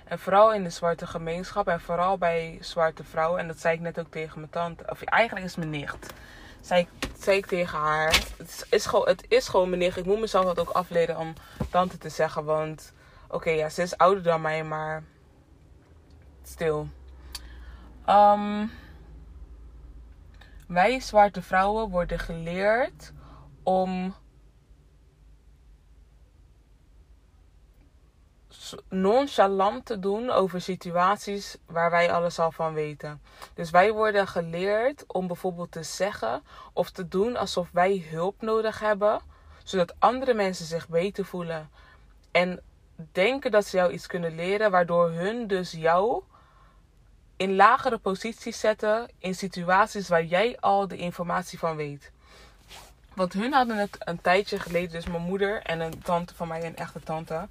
en 0.05 0.19
vooral 0.19 0.53
in 0.53 0.63
de 0.63 0.69
zwarte 0.69 1.07
gemeenschap 1.07 1.67
en 1.67 1.81
vooral 1.81 2.17
bij 2.17 2.57
zwarte 2.61 3.03
vrouwen, 3.03 3.39
en 3.39 3.47
dat 3.47 3.59
zei 3.59 3.75
ik 3.75 3.81
net 3.81 3.99
ook 3.99 4.11
tegen 4.11 4.39
mijn 4.39 4.51
tante, 4.51 4.83
of 4.89 5.01
eigenlijk 5.01 5.45
is 5.45 5.55
mijn 5.55 5.69
nicht. 5.69 6.13
Zei, 6.61 6.87
zei 7.19 7.37
ik 7.37 7.45
tegen 7.45 7.79
haar, 7.79 8.25
het 8.37 8.67
is, 8.69 8.85
gewoon, 8.85 9.07
het 9.07 9.25
is 9.27 9.47
gewoon 9.47 9.69
mijn 9.69 9.81
nicht. 9.81 9.97
Ik 9.97 10.05
moet 10.05 10.19
mezelf 10.19 10.45
dat 10.45 10.59
ook 10.59 10.69
afleren 10.69 11.17
om 11.17 11.33
tante 11.69 11.97
te 11.97 12.09
zeggen, 12.09 12.45
want 12.45 12.93
oké, 13.27 13.49
ja, 13.49 13.69
ze 13.69 13.81
is 13.81 13.97
ouder 13.97 14.23
dan 14.23 14.41
mij, 14.41 14.63
maar 14.63 15.03
stil. 16.43 16.87
Um, 18.07 18.71
wij 20.69 20.99
zwarte 20.99 21.41
vrouwen 21.41 21.89
worden 21.89 22.19
geleerd 22.19 23.13
om 23.63 24.15
nonchalant 28.89 29.85
te 29.85 29.99
doen 29.99 30.29
over 30.29 30.61
situaties 30.61 31.57
waar 31.65 31.91
wij 31.91 32.11
alles 32.11 32.39
al 32.39 32.51
van 32.51 32.73
weten. 32.73 33.21
Dus 33.53 33.69
wij 33.69 33.91
worden 33.91 34.27
geleerd 34.27 35.03
om 35.07 35.27
bijvoorbeeld 35.27 35.71
te 35.71 35.83
zeggen 35.83 36.43
of 36.73 36.89
te 36.89 37.07
doen 37.07 37.35
alsof 37.35 37.69
wij 37.71 38.07
hulp 38.09 38.41
nodig 38.41 38.79
hebben, 38.79 39.21
zodat 39.63 39.95
andere 39.99 40.33
mensen 40.33 40.65
zich 40.65 40.87
beter 40.87 41.25
voelen 41.25 41.69
en 42.31 42.61
denken 43.11 43.51
dat 43.51 43.65
ze 43.65 43.77
jou 43.77 43.91
iets 43.91 44.07
kunnen 44.07 44.35
leren, 44.35 44.71
waardoor 44.71 45.09
hun 45.09 45.47
dus 45.47 45.71
jou 45.71 46.23
in 47.39 47.55
lagere 47.55 47.97
posities 47.97 48.59
zetten 48.59 49.07
in 49.19 49.35
situaties 49.35 50.07
waar 50.07 50.25
jij 50.25 50.57
al 50.59 50.87
de 50.87 50.97
informatie 50.97 51.59
van 51.59 51.75
weet. 51.75 52.11
Want 53.13 53.33
hun 53.33 53.53
hadden 53.53 53.77
het 53.77 53.97
een 53.99 54.21
tijdje 54.21 54.59
geleden, 54.59 54.91
dus 54.91 55.07
mijn 55.07 55.23
moeder 55.23 55.61
en 55.61 55.79
een 55.79 56.01
tante 56.03 56.35
van 56.35 56.47
mij, 56.47 56.65
een 56.65 56.75
echte 56.75 56.99
tante, 56.99 57.47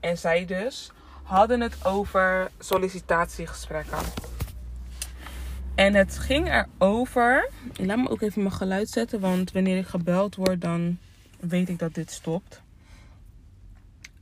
en 0.00 0.18
zij 0.18 0.44
dus, 0.44 0.90
hadden 1.22 1.60
het 1.60 1.84
over 1.84 2.50
sollicitatiegesprekken. 2.58 3.98
En 5.74 5.94
het 5.94 6.18
ging 6.18 6.64
erover. 6.78 7.50
Laat 7.76 7.98
me 7.98 8.08
ook 8.08 8.20
even 8.20 8.42
mijn 8.42 8.54
geluid 8.54 8.88
zetten, 8.88 9.20
want 9.20 9.52
wanneer 9.52 9.78
ik 9.78 9.86
gebeld 9.86 10.34
word, 10.34 10.60
dan 10.60 10.98
weet 11.40 11.68
ik 11.68 11.78
dat 11.78 11.94
dit 11.94 12.10
stopt. 12.10 12.60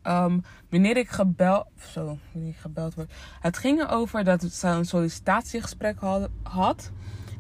Um, 0.09 0.43
wanneer 0.71 0.97
ik 0.97 1.09
gebeld. 1.09 1.67
Zo, 1.93 2.19
wanneer 2.33 2.51
ik 2.51 2.57
gebeld 2.57 2.95
word. 2.95 3.13
Het 3.41 3.59
ging 3.59 3.81
erover 3.81 4.25
dat 4.25 4.43
ze 4.43 4.69
een 4.69 4.85
sollicitatiegesprek 4.85 5.99
had. 6.43 6.93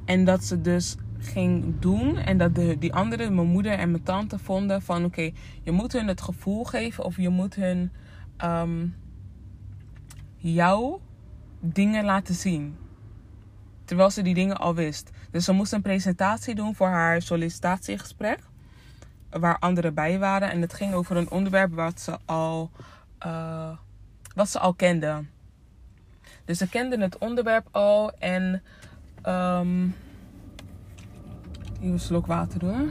En 0.04 0.24
dat 0.24 0.44
ze 0.44 0.60
dus 0.60 0.96
ging 1.18 1.78
doen. 1.78 2.16
En 2.16 2.38
dat 2.38 2.54
de, 2.54 2.78
die 2.78 2.94
anderen, 2.94 3.34
mijn 3.34 3.46
moeder 3.46 3.72
en 3.72 3.90
mijn 3.90 4.02
tante, 4.02 4.38
vonden 4.38 4.82
van 4.82 5.04
oké, 5.04 5.30
je 5.62 5.72
moet 5.72 5.92
hun 5.92 6.06
het 6.08 6.20
gevoel 6.20 6.64
geven 6.64 7.04
of 7.04 7.16
je 7.16 7.28
moet 7.28 7.54
hun 7.54 7.92
um, 8.44 8.94
jouw 10.36 11.00
dingen 11.60 12.04
laten 12.04 12.34
zien. 12.34 12.76
Terwijl 13.84 14.10
ze 14.10 14.22
die 14.22 14.34
dingen 14.34 14.56
al 14.56 14.74
wist. 14.74 15.10
Dus 15.30 15.44
ze 15.44 15.52
moest 15.52 15.72
een 15.72 15.82
presentatie 15.82 16.54
doen 16.54 16.74
voor 16.74 16.88
haar 16.88 17.22
sollicitatiegesprek 17.22 18.38
waar 19.40 19.58
anderen 19.58 19.94
bij 19.94 20.18
waren. 20.18 20.50
En 20.50 20.60
het 20.60 20.74
ging 20.74 20.94
over 20.94 21.16
een 21.16 21.30
onderwerp 21.30 21.74
wat 21.74 22.00
ze 22.00 22.18
al, 22.24 22.70
uh, 23.26 23.76
wat 24.34 24.48
ze 24.48 24.58
al 24.58 24.74
kenden. 24.74 25.30
Dus 26.44 26.58
ze 26.58 26.68
kenden 26.68 27.00
het 27.00 27.18
onderwerp 27.18 27.68
al 27.70 28.12
en. 28.18 28.62
Um, 29.26 29.94
een 31.82 32.00
slok 32.00 32.26
water 32.26 32.58
door. 32.58 32.88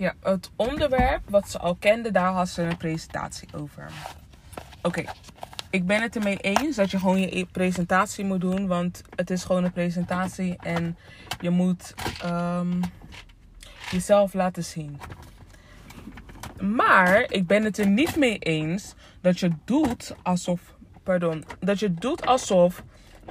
Ja, 0.00 0.14
het 0.22 0.50
onderwerp 0.56 1.20
wat 1.28 1.50
ze 1.50 1.58
al 1.58 1.74
kende, 1.74 2.10
daar 2.10 2.32
had 2.32 2.48
ze 2.48 2.62
een 2.62 2.76
presentatie 2.76 3.48
over. 3.54 3.90
Oké, 4.82 5.04
ik 5.70 5.86
ben 5.86 6.02
het 6.02 6.16
ermee 6.16 6.36
eens 6.36 6.76
dat 6.76 6.90
je 6.90 6.98
gewoon 6.98 7.20
je 7.20 7.46
presentatie 7.52 8.24
moet 8.24 8.40
doen. 8.40 8.66
Want 8.66 9.02
het 9.14 9.30
is 9.30 9.44
gewoon 9.44 9.64
een 9.64 9.72
presentatie 9.72 10.56
en 10.62 10.96
je 11.40 11.50
moet 11.50 11.94
um, 12.24 12.80
jezelf 13.90 14.34
laten 14.34 14.64
zien. 14.64 15.00
Maar 16.60 17.24
ik 17.28 17.46
ben 17.46 17.64
het 17.64 17.78
er 17.78 17.88
niet 17.88 18.16
mee 18.16 18.38
eens 18.38 18.94
dat 19.20 19.40
je 19.40 19.50
doet 19.64 20.14
alsof. 20.22 20.60
Pardon. 21.02 21.44
Dat 21.58 21.78
je 21.78 21.94
doet 21.94 22.26
alsof 22.26 22.82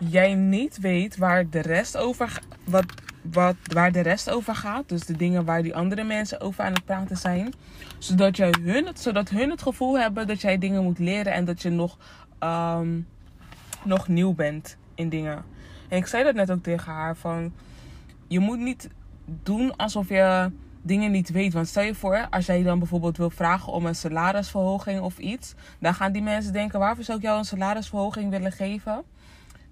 jij 0.09 0.33
niet 0.33 0.79
weet 0.79 1.17
waar 1.17 1.49
de 1.49 1.61
rest 1.61 1.97
over. 1.97 2.41
Wat, 2.63 2.85
wat, 3.21 3.55
waar 3.73 3.91
de 3.91 4.01
rest 4.01 4.29
over 4.29 4.55
gaat. 4.55 4.89
Dus 4.89 5.05
de 5.05 5.17
dingen 5.17 5.45
waar 5.45 5.63
die 5.63 5.75
andere 5.75 6.03
mensen 6.03 6.41
over 6.41 6.63
aan 6.63 6.73
het 6.73 6.85
praten 6.85 7.17
zijn. 7.17 7.53
Zodat, 7.97 8.37
jij 8.37 8.53
hun, 8.61 8.87
zodat 8.93 9.29
hun 9.29 9.49
het 9.49 9.61
gevoel 9.61 9.99
hebben 9.99 10.27
dat 10.27 10.41
jij 10.41 10.57
dingen 10.57 10.83
moet 10.83 10.99
leren 10.99 11.33
en 11.33 11.45
dat 11.45 11.61
je 11.61 11.69
nog, 11.69 11.97
um, 12.39 13.07
nog 13.83 14.07
nieuw 14.07 14.33
bent 14.33 14.77
in 14.95 15.09
dingen. 15.09 15.43
En 15.87 15.97
ik 15.97 16.07
zei 16.07 16.23
dat 16.23 16.35
net 16.35 16.51
ook 16.51 16.63
tegen 16.63 16.91
haar 16.91 17.15
van 17.15 17.53
je 18.27 18.39
moet 18.39 18.59
niet 18.59 18.89
doen 19.43 19.75
alsof 19.75 20.09
je 20.09 20.51
dingen 20.81 21.11
niet 21.11 21.29
weet. 21.29 21.53
Want 21.53 21.67
stel 21.67 21.83
je 21.83 21.95
voor, 21.95 22.27
als 22.29 22.45
jij 22.45 22.63
dan 22.63 22.79
bijvoorbeeld 22.79 23.17
wil 23.17 23.29
vragen 23.29 23.73
om 23.73 23.85
een 23.85 23.95
salarisverhoging 23.95 25.01
of 25.01 25.17
iets, 25.17 25.53
dan 25.79 25.93
gaan 25.93 26.11
die 26.11 26.21
mensen 26.21 26.53
denken: 26.53 26.79
waarvoor 26.79 27.03
zou 27.03 27.17
ik 27.17 27.23
jou 27.23 27.37
een 27.37 27.45
salarisverhoging 27.45 28.29
willen 28.29 28.51
geven? 28.51 29.03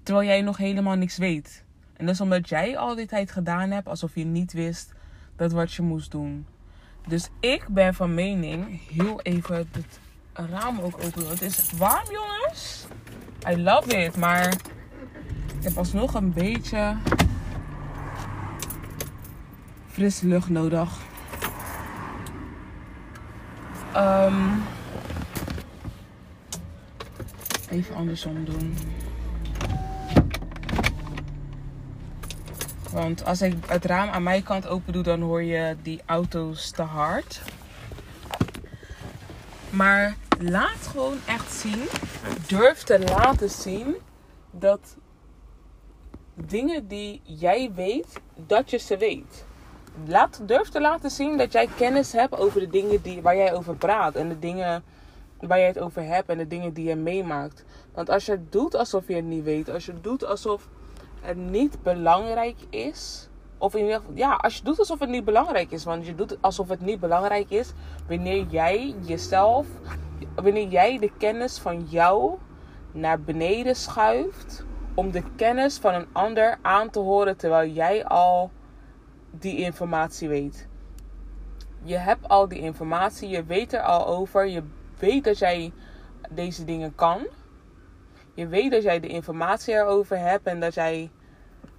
Terwijl 0.03 0.27
jij 0.27 0.41
nog 0.41 0.57
helemaal 0.57 0.95
niks 0.95 1.17
weet. 1.17 1.65
En 1.97 2.05
dat 2.05 2.15
is 2.15 2.21
omdat 2.21 2.49
jij 2.49 2.77
al 2.77 2.95
die 2.95 3.05
tijd 3.05 3.31
gedaan 3.31 3.71
hebt 3.71 3.87
alsof 3.87 4.15
je 4.15 4.25
niet 4.25 4.53
wist 4.53 4.93
dat 5.35 5.51
wat 5.51 5.73
je 5.73 5.81
moest 5.81 6.11
doen. 6.11 6.45
Dus 7.07 7.29
ik 7.39 7.67
ben 7.67 7.93
van 7.93 8.13
mening, 8.13 8.81
heel 8.91 9.21
even 9.21 9.55
het 9.55 9.99
raam 10.33 10.79
ook 10.79 10.97
open 11.03 11.27
Het 11.27 11.41
is 11.41 11.71
warm, 11.71 12.05
jongens. 12.11 12.85
I 13.49 13.61
love 13.61 14.03
it. 14.05 14.17
Maar 14.17 14.47
ik 15.57 15.63
heb 15.63 15.77
alsnog 15.77 16.13
een 16.13 16.33
beetje 16.33 16.97
frisse 19.87 20.27
lucht 20.27 20.49
nodig. 20.49 20.89
Um, 23.95 24.63
even 27.69 27.95
andersom 27.95 28.45
doen. 28.45 28.77
Want 32.91 33.25
als 33.25 33.41
ik 33.41 33.53
het 33.67 33.85
raam 33.85 34.09
aan 34.09 34.23
mijn 34.23 34.43
kant 34.43 34.67
open 34.67 34.93
doe, 34.93 35.03
dan 35.03 35.21
hoor 35.21 35.43
je 35.43 35.75
die 35.81 36.01
auto's 36.05 36.71
te 36.71 36.81
hard. 36.81 37.41
Maar 39.69 40.15
laat 40.39 40.87
gewoon 40.91 41.17
echt 41.25 41.53
zien, 41.53 41.87
durf 42.47 42.83
te 42.83 42.99
laten 42.99 43.49
zien 43.49 43.95
dat 44.51 44.97
dingen 46.33 46.87
die 46.87 47.21
jij 47.23 47.71
weet, 47.75 48.19
dat 48.35 48.69
je 48.69 48.77
ze 48.77 48.97
weet. 48.97 49.45
Laat, 50.05 50.41
durf 50.45 50.69
te 50.69 50.81
laten 50.81 51.09
zien 51.09 51.37
dat 51.37 51.51
jij 51.51 51.69
kennis 51.77 52.11
hebt 52.11 52.37
over 52.37 52.59
de 52.59 52.69
dingen 52.69 53.01
die, 53.01 53.21
waar 53.21 53.35
jij 53.35 53.53
over 53.53 53.75
praat. 53.75 54.15
En 54.15 54.29
de 54.29 54.39
dingen 54.39 54.83
waar 55.39 55.57
jij 55.57 55.67
het 55.67 55.79
over 55.79 56.03
hebt 56.03 56.29
en 56.29 56.37
de 56.37 56.47
dingen 56.47 56.73
die 56.73 56.87
je 56.87 56.95
meemaakt. 56.95 57.63
Want 57.93 58.09
als 58.09 58.25
je 58.25 58.39
doet 58.49 58.75
alsof 58.75 59.07
je 59.07 59.15
het 59.15 59.25
niet 59.25 59.43
weet, 59.43 59.69
als 59.69 59.85
je 59.85 60.01
doet 60.01 60.25
alsof 60.25 60.67
het 61.21 61.37
niet 61.37 61.83
belangrijk 61.83 62.57
is. 62.69 63.29
Of 63.57 63.75
in 63.75 63.81
ieder 63.81 63.99
geval, 63.99 64.15
ja, 64.15 64.33
als 64.33 64.57
je 64.57 64.63
doet 64.63 64.79
alsof 64.79 64.99
het 64.99 65.09
niet 65.09 65.25
belangrijk 65.25 65.71
is. 65.71 65.83
Want 65.83 66.05
je 66.05 66.15
doet 66.15 66.37
alsof 66.41 66.69
het 66.69 66.81
niet 66.81 66.99
belangrijk 66.99 67.49
is 67.49 67.73
wanneer 68.07 68.45
jij 68.49 68.95
jezelf, 69.01 69.67
wanneer 70.35 70.67
jij 70.67 70.99
de 70.99 71.11
kennis 71.17 71.59
van 71.59 71.85
jou 71.89 72.37
naar 72.91 73.21
beneden 73.21 73.75
schuift. 73.75 74.65
Om 74.93 75.11
de 75.11 75.23
kennis 75.35 75.77
van 75.77 75.93
een 75.93 76.07
ander 76.11 76.57
aan 76.61 76.89
te 76.89 76.99
horen 76.99 77.37
terwijl 77.37 77.71
jij 77.71 78.05
al 78.05 78.51
die 79.31 79.57
informatie 79.57 80.29
weet. 80.29 80.67
Je 81.83 81.97
hebt 81.97 82.27
al 82.27 82.47
die 82.47 82.59
informatie, 82.59 83.29
je 83.29 83.43
weet 83.43 83.73
er 83.73 83.81
al 83.81 84.07
over, 84.07 84.45
je 84.45 84.63
weet 84.99 85.23
dat 85.23 85.37
jij 85.37 85.71
deze 86.29 86.65
dingen 86.65 86.95
kan. 86.95 87.27
Je 88.37 88.47
weet 88.47 88.71
dat 88.71 88.83
jij 88.83 88.99
de 88.99 89.07
informatie 89.07 89.73
erover 89.73 90.17
hebt 90.17 90.47
en 90.47 90.59
dat 90.59 90.73
jij 90.73 91.11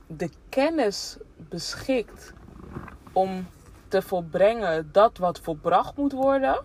de 0.07 0.31
kennis 0.49 1.17
beschikt 1.37 2.33
om 3.13 3.47
te 3.89 4.03
volbrengen 4.03 4.89
dat 4.93 5.19
wat 5.19 5.41
volbracht 5.41 5.97
moet 5.97 6.13
worden. 6.13 6.61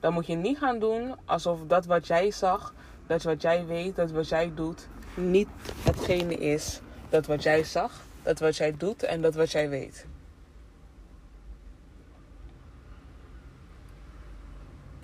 Dan 0.00 0.12
moet 0.12 0.26
je 0.26 0.34
niet 0.34 0.58
gaan 0.58 0.78
doen 0.78 1.14
alsof 1.24 1.60
dat 1.66 1.86
wat 1.86 2.06
jij 2.06 2.30
zag, 2.30 2.74
dat 3.06 3.22
wat 3.22 3.42
jij 3.42 3.66
weet, 3.66 3.96
dat 3.96 4.10
wat 4.10 4.28
jij 4.28 4.52
doet, 4.54 4.88
niet 5.14 5.48
hetgene 5.82 6.34
is 6.34 6.80
dat 7.08 7.26
wat 7.26 7.42
jij 7.42 7.64
zag, 7.64 8.02
dat 8.22 8.38
wat 8.38 8.56
jij 8.56 8.76
doet 8.76 9.02
en 9.02 9.20
dat 9.20 9.34
wat 9.34 9.50
jij 9.50 9.68
weet. 9.68 10.06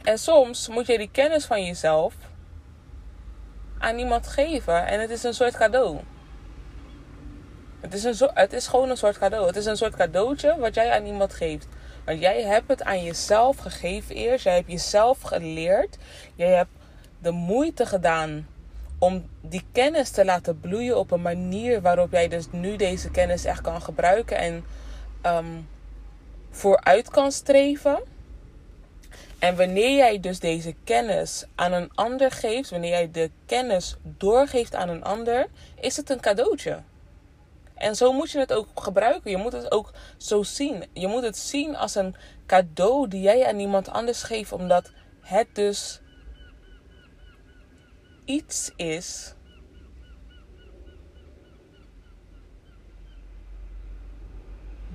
En 0.02 0.18
soms 0.18 0.68
moet 0.68 0.86
je 0.86 0.98
die 0.98 1.10
kennis 1.10 1.44
van 1.44 1.64
jezelf 1.64 2.14
aan 3.84 3.98
iemand 3.98 4.26
geven 4.26 4.86
en 4.86 5.00
het 5.00 5.10
is 5.10 5.22
een 5.22 5.34
soort 5.34 5.56
cadeau. 5.56 5.98
Het 7.80 7.94
is, 7.94 8.04
een 8.04 8.30
het 8.34 8.52
is 8.52 8.66
gewoon 8.66 8.90
een 8.90 8.96
soort 8.96 9.18
cadeau. 9.18 9.46
Het 9.46 9.56
is 9.56 9.66
een 9.66 9.76
soort 9.76 9.96
cadeautje 9.96 10.56
wat 10.58 10.74
jij 10.74 10.90
aan 10.90 11.06
iemand 11.06 11.34
geeft. 11.34 11.68
Want 12.04 12.20
jij 12.20 12.42
hebt 12.42 12.68
het 12.68 12.82
aan 12.82 13.02
jezelf 13.02 13.56
gegeven 13.56 14.14
eerst. 14.14 14.44
Jij 14.44 14.54
hebt 14.54 14.70
jezelf 14.70 15.20
geleerd. 15.20 15.96
Jij 16.34 16.50
hebt 16.50 16.70
de 17.18 17.30
moeite 17.30 17.86
gedaan 17.86 18.46
om 18.98 19.28
die 19.40 19.64
kennis 19.72 20.10
te 20.10 20.24
laten 20.24 20.60
bloeien 20.60 20.98
op 20.98 21.10
een 21.10 21.22
manier 21.22 21.80
waarop 21.80 22.12
jij 22.12 22.28
dus 22.28 22.46
nu 22.50 22.76
deze 22.76 23.10
kennis 23.10 23.44
echt 23.44 23.60
kan 23.60 23.82
gebruiken 23.82 24.36
en 24.36 24.64
um, 25.26 25.68
vooruit 26.50 27.10
kan 27.10 27.32
streven. 27.32 28.02
En 29.44 29.56
wanneer 29.56 29.96
jij 29.96 30.20
dus 30.20 30.38
deze 30.38 30.74
kennis 30.84 31.44
aan 31.54 31.72
een 31.72 31.90
ander 31.94 32.30
geeft, 32.30 32.70
wanneer 32.70 32.90
jij 32.90 33.10
de 33.10 33.30
kennis 33.46 33.96
doorgeeft 34.02 34.74
aan 34.74 34.88
een 34.88 35.04
ander, 35.04 35.46
is 35.80 35.96
het 35.96 36.10
een 36.10 36.20
cadeautje. 36.20 36.82
En 37.74 37.96
zo 37.96 38.12
moet 38.12 38.30
je 38.30 38.38
het 38.38 38.52
ook 38.52 38.68
gebruiken. 38.74 39.30
Je 39.30 39.36
moet 39.36 39.52
het 39.52 39.72
ook 39.72 39.92
zo 40.16 40.42
zien. 40.42 40.84
Je 40.92 41.06
moet 41.06 41.22
het 41.22 41.36
zien 41.36 41.76
als 41.76 41.94
een 41.94 42.14
cadeau 42.46 43.08
die 43.08 43.20
jij 43.20 43.46
aan 43.46 43.58
iemand 43.58 43.88
anders 43.88 44.22
geeft, 44.22 44.52
omdat 44.52 44.90
het 45.20 45.46
dus 45.52 46.00
iets 48.24 48.70
is. 48.76 49.34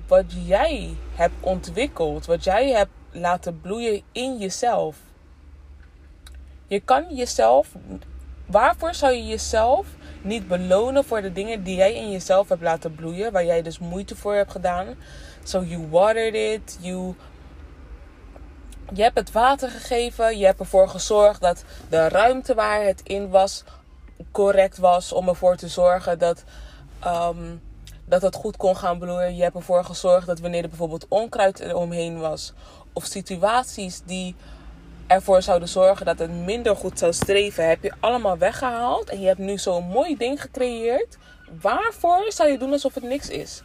Wat 0.06 0.24
jij 0.46 0.94
hebt 1.14 1.34
ontwikkeld, 1.40 2.26
wat 2.26 2.44
jij 2.44 2.70
hebt 2.70 2.90
laten 3.12 3.60
bloeien 3.60 4.02
in 4.12 4.38
jezelf. 4.38 4.96
Je 6.66 6.80
kan 6.80 7.14
jezelf. 7.14 7.68
Waarvoor 8.46 8.94
zou 8.94 9.12
je 9.12 9.26
jezelf 9.26 9.86
niet 10.22 10.48
belonen 10.48 11.04
voor 11.04 11.22
de 11.22 11.32
dingen 11.32 11.62
die 11.62 11.76
jij 11.76 11.94
in 11.94 12.10
jezelf 12.10 12.48
hebt 12.48 12.62
laten 12.62 12.94
bloeien, 12.94 13.32
waar 13.32 13.44
jij 13.44 13.62
dus 13.62 13.78
moeite 13.78 14.16
voor 14.16 14.34
hebt 14.34 14.50
gedaan? 14.50 14.86
So 15.42 15.62
you 15.62 15.88
watered 15.88 16.34
it, 16.34 16.78
you 16.80 17.14
je 18.92 19.02
hebt 19.02 19.18
het 19.18 19.32
water 19.32 19.70
gegeven. 19.70 20.38
Je 20.38 20.44
hebt 20.44 20.60
ervoor 20.60 20.88
gezorgd 20.88 21.40
dat 21.40 21.64
de 21.88 22.08
ruimte 22.08 22.54
waar 22.54 22.84
het 22.84 23.00
in 23.02 23.30
was 23.30 23.64
correct 24.30 24.78
was. 24.78 25.12
Om 25.12 25.28
ervoor 25.28 25.56
te 25.56 25.68
zorgen 25.68 26.18
dat, 26.18 26.44
um, 27.06 27.62
dat 28.04 28.22
het 28.22 28.34
goed 28.34 28.56
kon 28.56 28.76
gaan 28.76 28.98
bloeien. 28.98 29.36
Je 29.36 29.42
hebt 29.42 29.54
ervoor 29.54 29.84
gezorgd 29.84 30.26
dat 30.26 30.40
wanneer 30.40 30.62
er 30.62 30.68
bijvoorbeeld 30.68 31.06
onkruid 31.08 31.60
eromheen 31.60 32.18
was. 32.18 32.52
Of 33.00 33.06
situaties 33.06 34.02
die 34.04 34.34
ervoor 35.06 35.42
zouden 35.42 35.68
zorgen 35.68 36.06
dat 36.06 36.18
het 36.18 36.30
minder 36.30 36.76
goed 36.76 36.98
zou 36.98 37.12
streven. 37.12 37.68
Heb 37.68 37.82
je 37.82 37.92
allemaal 38.00 38.38
weggehaald. 38.38 39.08
En 39.08 39.20
je 39.20 39.26
hebt 39.26 39.38
nu 39.38 39.58
zo'n 39.58 39.84
mooi 39.84 40.16
ding 40.16 40.40
gecreëerd. 40.40 41.18
Waarvoor 41.60 42.32
zou 42.32 42.50
je 42.50 42.58
doen 42.58 42.72
alsof 42.72 42.94
het 42.94 43.02
niks 43.02 43.28
is? 43.28 43.62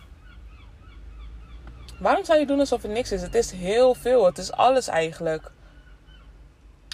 Waarom 1.99 2.25
zou 2.25 2.39
je 2.39 2.45
doen 2.45 2.59
alsof 2.59 2.81
het 2.81 2.91
niks 2.91 3.11
is? 3.11 3.21
Het 3.21 3.35
is 3.35 3.51
heel 3.51 3.93
veel. 3.93 4.25
Het 4.25 4.37
is 4.37 4.51
alles 4.51 4.87
eigenlijk. 4.87 5.51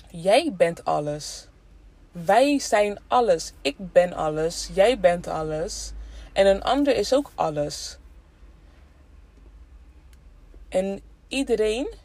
Jij 0.10 0.54
bent 0.58 0.86
alles. 0.86 1.48
Wij 2.12 2.60
zijn 2.60 3.00
alles. 3.08 3.54
Ik 3.62 3.76
ben 3.78 4.14
alles. 4.14 4.70
Jij 4.74 5.00
bent 5.00 5.28
alles. 5.28 5.92
En 6.34 6.46
een 6.46 6.64
ander 6.64 6.96
is 6.96 7.14
ook 7.14 7.32
alles. 7.36 7.98
En 10.70 11.02
iedereen 11.28 12.00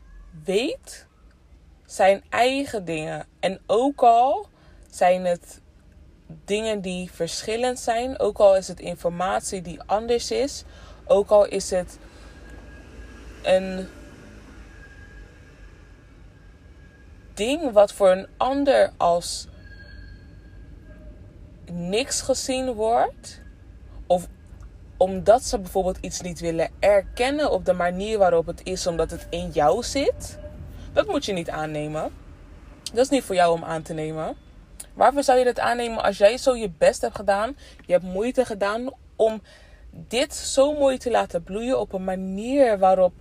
weet 0.45 1.07
zijn 1.87 2.25
eigen 2.29 2.85
dingen. 2.85 3.27
En 3.41 3.61
ook 3.67 4.03
al 4.03 4.49
zijn 4.91 5.25
het 5.25 5.61
dingen 6.45 6.81
die 6.81 7.11
verschillend 7.11 7.79
zijn, 7.79 8.19
ook 8.19 8.39
al 8.39 8.57
is 8.57 8.69
het 8.69 8.81
informatie 8.81 9.63
die 9.63 9.83
anders 9.83 10.31
is, 10.31 10.65
ook 11.05 11.31
al 11.31 11.45
is 11.45 11.71
het 11.71 11.99
een 13.43 13.89
ding 17.35 17.73
wat 17.73 17.93
voor 17.93 18.11
een 18.11 18.29
ander 18.37 18.93
als 18.97 19.49
niks 21.73 22.21
gezien 22.21 22.73
wordt. 22.73 23.41
Of 24.07 24.29
omdat 24.97 25.45
ze 25.45 25.59
bijvoorbeeld 25.59 25.99
iets 26.01 26.21
niet 26.21 26.41
willen 26.41 26.71
erkennen 26.79 27.51
op 27.51 27.65
de 27.65 27.73
manier 27.73 28.19
waarop 28.19 28.47
het 28.47 28.61
is, 28.65 28.87
omdat 28.87 29.11
het 29.11 29.27
in 29.31 29.51
jou 29.51 29.83
zit. 29.83 30.39
Dat 30.93 31.07
moet 31.07 31.25
je 31.25 31.33
niet 31.33 31.51
aannemen. 31.51 32.11
Dat 32.83 33.05
is 33.05 33.09
niet 33.09 33.25
voor 33.25 33.35
jou 33.35 33.53
om 33.53 33.65
aan 33.65 33.83
te 33.83 33.93
nemen. 33.93 34.37
Waarvoor 34.95 35.23
zou 35.23 35.39
je 35.39 35.45
dat 35.45 35.59
aannemen 35.59 36.03
als 36.03 36.19
jij 36.19 36.39
zo 36.39 36.55
je 36.55 36.71
best 36.79 37.01
hebt 37.01 37.17
gedaan? 37.17 37.57
Je 37.87 37.93
hebt 37.93 38.05
moeite 38.05 38.45
gedaan 38.45 38.91
om 39.17 39.43
dit 39.91 40.35
zo 40.35 40.73
mooi 40.73 40.99
te 40.99 41.11
laten 41.11 41.43
bloeien 41.43 41.81
op 41.81 41.93
een 41.93 42.05
manier 42.05 42.79
waarop 42.79 43.13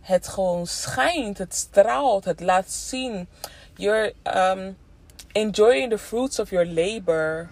het 0.00 0.28
gewoon 0.28 0.66
schijnt, 0.66 1.38
het 1.38 1.54
straalt, 1.54 2.24
het 2.24 2.40
laat 2.40 2.70
zien. 2.70 3.28
You're 3.74 4.14
um, 4.36 4.76
enjoying 5.32 5.90
the 5.90 5.98
fruits 5.98 6.38
of 6.38 6.50
your 6.50 6.66
labor. 6.66 7.48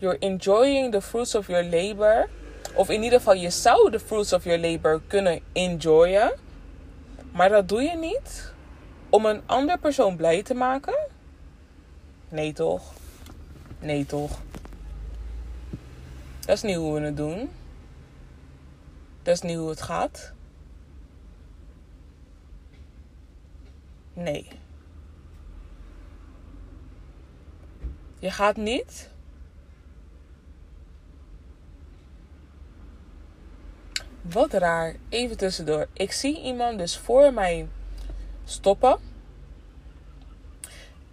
You're 0.00 0.16
enjoying 0.20 0.92
the 0.92 1.00
fruits 1.00 1.34
of 1.34 1.48
your 1.48 1.62
labor. 1.62 2.28
Of 2.74 2.90
in 2.90 3.02
ieder 3.02 3.18
geval, 3.18 3.34
je 3.34 3.50
zou 3.50 3.90
de 3.90 4.00
fruits 4.00 4.32
of 4.32 4.44
your 4.44 4.60
labor 4.60 5.00
kunnen 5.06 5.40
enjoyen. 5.52 6.32
Maar 7.32 7.48
dat 7.48 7.68
doe 7.68 7.82
je 7.82 7.96
niet 7.96 8.52
om 9.10 9.26
een 9.26 9.42
andere 9.46 9.78
persoon 9.78 10.16
blij 10.16 10.42
te 10.42 10.54
maken? 10.54 10.98
Nee 12.28 12.52
toch? 12.52 12.92
Nee 13.78 14.06
toch? 14.06 14.38
Dat 16.40 16.56
is 16.56 16.62
niet 16.62 16.76
hoe 16.76 16.94
we 16.94 17.00
het 17.00 17.16
doen. 17.16 17.50
Dat 19.22 19.34
is 19.34 19.40
niet 19.40 19.56
hoe 19.56 19.68
het 19.68 19.82
gaat. 19.82 20.32
Nee. 24.12 24.48
Je 28.18 28.30
gaat 28.30 28.56
niet. 28.56 29.10
Wat 34.22 34.52
raar. 34.52 34.94
Even 35.08 35.36
tussendoor. 35.36 35.86
Ik 35.92 36.12
zie 36.12 36.40
iemand 36.42 36.78
dus 36.78 36.96
voor 36.96 37.32
mij 37.32 37.68
stoppen. 38.44 38.98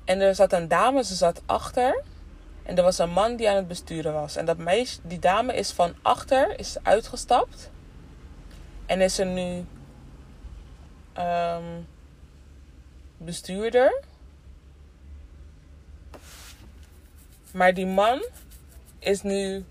En 0.06 0.20
er 0.20 0.36
zat 0.36 0.54
een 0.54 0.68
dame, 0.68 1.04
ze 1.04 1.16
zat 1.16 1.42
achter. 1.46 2.04
En 2.64 2.78
er 2.78 2.84
was 2.84 2.98
een 2.98 3.10
man 3.10 3.36
die 3.36 3.50
aan 3.50 3.56
het 3.56 3.68
besturen 3.68 4.14
was. 4.14 4.36
En 4.36 4.46
dat 4.46 4.58
meisje, 4.58 5.00
die 5.04 5.20
dame 5.20 5.54
is 5.54 5.72
van 5.72 5.96
achter 6.02 6.60
is 6.60 6.78
uitgestapt. 6.84 7.70
En 8.86 9.02
is 9.02 9.20
er 9.20 9.26
nu 9.26 9.66
ehm, 11.14 11.82
bestuurder. 13.18 14.02
Maar 17.52 17.74
die 17.74 17.86
man 17.86 18.26
is 19.00 19.22
nu 19.22 19.66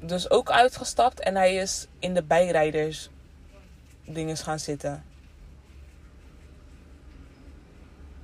dus 0.00 0.30
ook 0.30 0.50
uitgestapt 0.50 1.20
en 1.20 1.34
hij 1.34 1.54
is 1.54 1.86
in 1.98 2.14
de 2.14 2.22
bijrijders 2.22 3.08
dingen 4.04 4.36
gaan 4.36 4.58
zitten. 4.58 5.04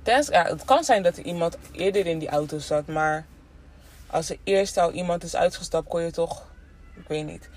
Ja, 0.03 0.43
het 0.43 0.65
kan 0.65 0.83
zijn 0.83 1.03
dat 1.03 1.17
er 1.17 1.23
iemand 1.23 1.57
eerder 1.71 2.05
in 2.05 2.19
die 2.19 2.29
auto 2.29 2.59
zat, 2.59 2.87
maar 2.87 3.25
als 4.07 4.29
er 4.29 4.37
eerst 4.43 4.77
al 4.77 4.91
iemand 4.91 5.23
is 5.23 5.35
uitgestapt, 5.35 5.87
kon 5.87 6.01
je 6.01 6.11
toch. 6.11 6.45
Ik 6.95 7.07
weet 7.07 7.25
niet. 7.25 7.49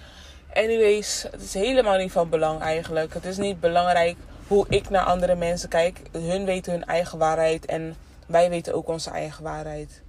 Anyways, 0.55 1.23
het 1.31 1.43
is 1.43 1.55
helemaal 1.55 1.97
niet 1.97 2.13
van 2.13 2.29
belang 2.29 2.61
eigenlijk. 2.61 3.15
Het 3.15 3.25
is 3.25 3.37
niet 3.37 3.61
belangrijk 3.61 4.17
hoe 4.47 4.67
ik 4.69 4.91
naar 4.91 5.05
andere 5.05 5.35
mensen 5.35 5.69
kijk. 5.69 6.01
Hun 6.13 6.45
weten 6.45 6.73
hun 6.73 6.85
eigen 6.85 7.19
waarheid 7.19 7.67
en 7.67 7.97
wij 8.27 8.51
weten 8.51 8.75
ook 8.75 8.89
onze 8.89 9.11
eigen 9.11 9.45
waarheid. 9.45 10.03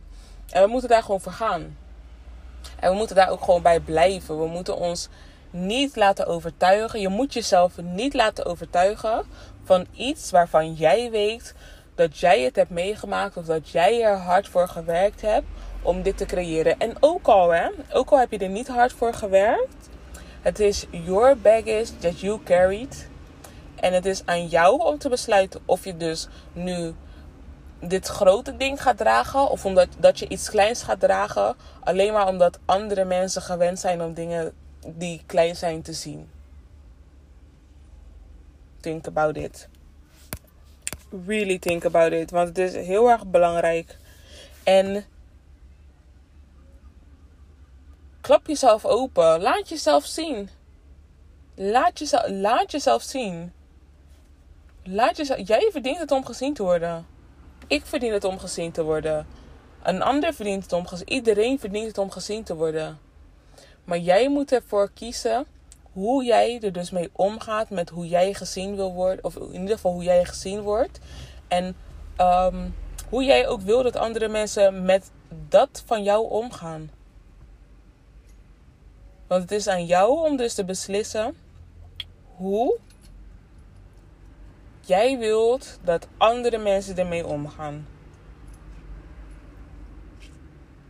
En 0.49 0.63
we 0.63 0.69
moeten 0.69 0.89
daar 0.89 1.03
gewoon 1.03 1.21
voor 1.21 1.31
gaan. 1.31 1.77
En 2.79 2.91
we 2.91 2.97
moeten 2.97 3.15
daar 3.15 3.29
ook 3.29 3.43
gewoon 3.43 3.61
bij 3.61 3.79
blijven. 3.79 4.39
We 4.39 4.47
moeten 4.47 4.77
ons 4.77 5.09
niet 5.49 5.95
laten 5.95 6.27
overtuigen. 6.27 6.99
Je 6.99 7.09
moet 7.09 7.33
jezelf 7.33 7.77
niet 7.81 8.13
laten 8.13 8.45
overtuigen 8.45 9.25
van 9.63 9.85
iets 9.91 10.31
waarvan 10.31 10.73
jij 10.73 11.11
weet 11.11 11.53
dat 11.95 12.17
jij 12.17 12.41
het 12.41 12.55
hebt 12.55 12.69
meegemaakt 12.69 13.37
of 13.37 13.45
dat 13.45 13.69
jij 13.69 14.03
er 14.03 14.17
hard 14.17 14.47
voor 14.47 14.67
gewerkt 14.67 15.21
hebt 15.21 15.45
om 15.81 16.01
dit 16.01 16.17
te 16.17 16.25
creëren. 16.25 16.79
En 16.79 16.93
ook 16.99 17.27
al, 17.27 17.49
hè, 17.53 17.67
ook 17.93 18.09
al 18.09 18.19
heb 18.19 18.31
je 18.31 18.37
er 18.37 18.49
niet 18.49 18.67
hard 18.67 18.93
voor 18.93 19.13
gewerkt, 19.13 19.89
het 20.41 20.59
is 20.59 20.85
your 20.89 21.37
baggage 21.37 21.97
that 21.99 22.19
you 22.19 22.39
carried. 22.43 23.09
En 23.75 23.93
het 23.93 24.05
is 24.05 24.21
aan 24.25 24.47
jou 24.47 24.79
om 24.79 24.97
te 24.97 25.09
besluiten 25.09 25.61
of 25.65 25.85
je 25.85 25.97
dus 25.97 26.27
nu 26.53 26.93
dit 27.81 28.07
grote 28.07 28.57
ding 28.57 28.81
gaat 28.81 28.97
dragen 28.97 29.49
of 29.49 29.65
omdat 29.65 29.87
dat 29.97 30.19
je 30.19 30.27
iets 30.27 30.49
kleins 30.49 30.83
gaat 30.83 30.99
dragen, 30.99 31.55
alleen 31.79 32.13
maar 32.13 32.27
omdat 32.27 32.59
andere 32.65 33.05
mensen 33.05 33.41
gewend 33.41 33.79
zijn 33.79 34.01
om 34.01 34.13
dingen 34.13 34.53
die 34.85 35.23
klein 35.25 35.55
zijn 35.55 35.81
te 35.81 35.93
zien. 35.93 36.29
Think 38.79 39.07
about 39.07 39.37
it. 39.37 39.67
Really 41.25 41.59
think 41.59 41.85
about 41.85 42.11
it, 42.11 42.31
want 42.31 42.47
het 42.47 42.57
is 42.57 42.73
heel 42.73 43.09
erg 43.09 43.25
belangrijk. 43.25 43.97
En 44.63 45.05
klap 48.21 48.47
jezelf 48.47 48.85
open, 48.85 49.41
laat 49.41 49.69
jezelf 49.69 50.05
zien. 50.05 50.49
Laat 51.55 51.99
jezelf, 51.99 52.29
laat 52.29 52.71
jezelf 52.71 53.01
zien. 53.01 53.53
Laat 54.83 55.17
jezelf, 55.17 55.47
jij 55.47 55.69
verdient 55.71 55.99
het 55.99 56.11
om 56.11 56.25
gezien 56.25 56.53
te 56.53 56.63
worden. 56.63 57.05
Ik 57.71 57.85
verdien 57.85 58.13
het 58.13 58.23
om 58.23 58.39
gezien 58.39 58.71
te 58.71 58.83
worden. 58.83 59.27
Een 59.83 60.01
ander 60.01 60.33
verdient 60.33 60.63
het 60.63 60.73
om 60.73 60.87
gezien. 60.87 61.09
Iedereen 61.09 61.59
verdient 61.59 61.87
het 61.87 61.97
om 61.97 62.11
gezien 62.11 62.43
te 62.43 62.55
worden. 62.55 62.99
Maar 63.83 63.97
jij 63.97 64.29
moet 64.29 64.51
ervoor 64.51 64.91
kiezen 64.93 65.45
hoe 65.91 66.23
jij 66.23 66.59
er 66.61 66.71
dus 66.71 66.91
mee 66.91 67.09
omgaat 67.11 67.69
met 67.69 67.89
hoe 67.89 68.07
jij 68.07 68.33
gezien 68.33 68.75
wil 68.75 68.93
worden. 68.93 69.23
Of 69.23 69.35
in 69.35 69.53
ieder 69.53 69.75
geval 69.75 69.91
hoe 69.91 70.03
jij 70.03 70.25
gezien 70.25 70.61
wordt. 70.61 70.99
En 71.47 71.75
ehm, 72.15 72.69
hoe 73.09 73.23
jij 73.23 73.47
ook 73.47 73.61
wil 73.61 73.83
dat 73.83 73.95
andere 73.95 74.27
mensen 74.27 74.85
met 74.85 75.11
dat 75.49 75.83
van 75.85 76.03
jou 76.03 76.29
omgaan. 76.29 76.91
Want 79.27 79.41
het 79.41 79.51
is 79.51 79.67
aan 79.67 79.85
jou 79.85 80.29
om 80.29 80.37
dus 80.37 80.53
te 80.53 80.65
beslissen 80.65 81.35
hoe 82.35 82.77
jij 84.81 85.17
wilt 85.17 85.79
dat 85.83 86.07
andere 86.17 86.57
mensen 86.57 86.97
ermee 86.97 87.25
omgaan. 87.25 87.87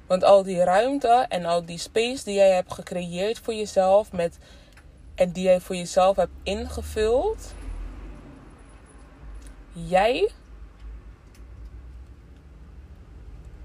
Want 0.07 0.23
al 0.23 0.43
die 0.43 0.63
ruimte 0.63 1.25
en 1.29 1.45
al 1.45 1.65
die 1.65 1.77
space 1.77 2.23
die 2.23 2.33
jij 2.33 2.51
hebt 2.51 2.73
gecreëerd 2.73 3.39
voor 3.39 3.53
jezelf 3.53 4.11
met, 4.11 4.37
en 5.15 5.31
die 5.31 5.43
jij 5.43 5.59
voor 5.59 5.75
jezelf 5.75 6.15
hebt 6.15 6.31
ingevuld, 6.43 7.53
jij 9.73 10.31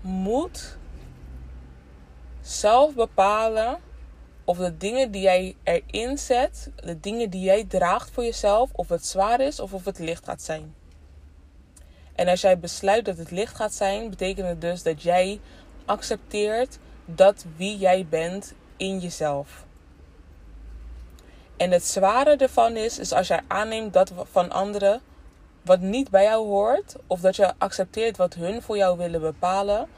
moet 0.01 0.77
zelf 2.41 2.95
bepalen 2.95 3.79
of 4.47 4.59
de 4.59 4.77
dingen 4.77 5.11
die 5.11 5.23
jij 5.23 5.57
erin 5.63 6.19
zet, 6.19 6.71
de 6.85 7.01
dingen 7.01 7.31
die 7.31 7.43
jij 7.43 7.65
draagt 7.65 8.11
voor 8.11 8.25
jezelf, 8.25 8.71
of 8.73 8.89
het 8.89 9.07
zwaar 9.07 9.41
is 9.41 9.61
of 9.61 9.73
of 9.73 9.85
het 9.85 9.99
licht 9.99 10.25
gaat 10.25 10.43
zijn. 10.43 10.75
En 12.15 12.29
als 12.29 12.41
jij 12.41 12.59
besluit 12.59 13.05
dat 13.05 13.19
het 13.19 13.31
licht 13.31 13.57
gaat 13.57 13.75
zijn, 13.75 14.11
betekent 14.11 14.49
het 14.49 14.61
dus 14.61 14.83
dat 14.83 15.03
jij 15.03 15.41
accepteert 15.85 16.79
dat 17.05 17.45
wie 17.57 17.79
jij 17.79 18.07
bent 18.11 18.53
in 18.77 18.99
jezelf. 18.99 19.65
En 21.57 21.71
het 21.71 21.85
zware 21.85 22.37
ervan 22.37 22.77
is, 22.77 22.99
is 22.99 23.13
als 23.13 23.29
jij 23.29 23.41
aanneemt 23.47 23.93
dat 23.93 24.13
van 24.31 24.51
anderen 24.51 25.01
wat 25.63 25.81
niet 25.81 26.11
bij 26.11 26.25
jou 26.25 26.47
hoort, 26.47 26.95
of 27.07 27.21
dat 27.21 27.37
je 27.37 27.55
accepteert 27.59 28.17
wat 28.17 28.35
hun 28.35 28.63
voor 28.63 28.77
jou 28.77 28.99
willen 28.99 29.21
bepalen, 29.21 29.89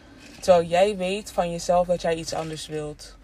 terwijl 0.41 0.65
jij 0.67 0.97
weet 0.97 1.33
van 1.33 1.51
jezelf 1.51 1.87
dat 1.87 2.03
jij 2.03 2.15
iets 2.15 2.35
anders 2.35 2.67
wilt. 2.67 3.18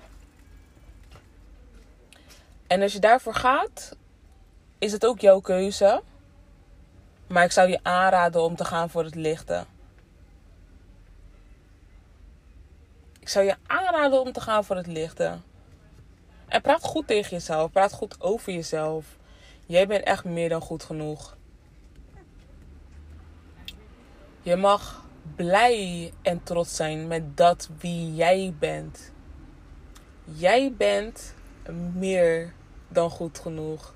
En 2.75 2.83
als 2.83 2.93
je 2.93 2.99
daarvoor 2.99 3.35
gaat, 3.35 3.97
is 4.79 4.93
het 4.93 5.07
ook 5.07 5.20
jouw 5.20 5.41
keuze. 5.41 6.03
Maar 7.27 7.45
ik 7.45 7.53
zou 7.53 7.68
je 7.68 7.79
aanraden 7.83 8.43
om 8.43 8.57
te 8.57 8.64
gaan 8.64 8.91
voor 8.91 9.05
het 9.05 9.14
lichte. 9.14 9.64
Ik 13.20 13.29
zou 13.29 13.45
je 13.45 13.57
aanraden 13.66 14.20
om 14.20 14.33
te 14.33 14.41
gaan 14.41 14.64
voor 14.64 14.77
het 14.77 14.87
lichte. 14.87 15.39
En 16.47 16.61
praat 16.61 16.83
goed 16.83 17.07
tegen 17.07 17.31
jezelf. 17.31 17.70
Praat 17.70 17.93
goed 17.93 18.20
over 18.20 18.53
jezelf. 18.53 19.07
Jij 19.66 19.87
bent 19.87 20.05
echt 20.05 20.25
meer 20.25 20.49
dan 20.49 20.61
goed 20.61 20.83
genoeg. 20.83 21.37
Je 24.43 24.57
mag 24.57 25.05
blij 25.37 26.12
en 26.22 26.43
trots 26.43 26.77
zijn 26.77 27.07
met 27.07 27.37
dat 27.37 27.68
wie 27.79 28.14
jij 28.14 28.55
bent. 28.59 29.12
Jij 30.25 30.72
bent 30.77 31.35
meer 31.93 32.53
dan 32.95 33.11
goed 33.11 33.38
genoeg. 33.38 33.95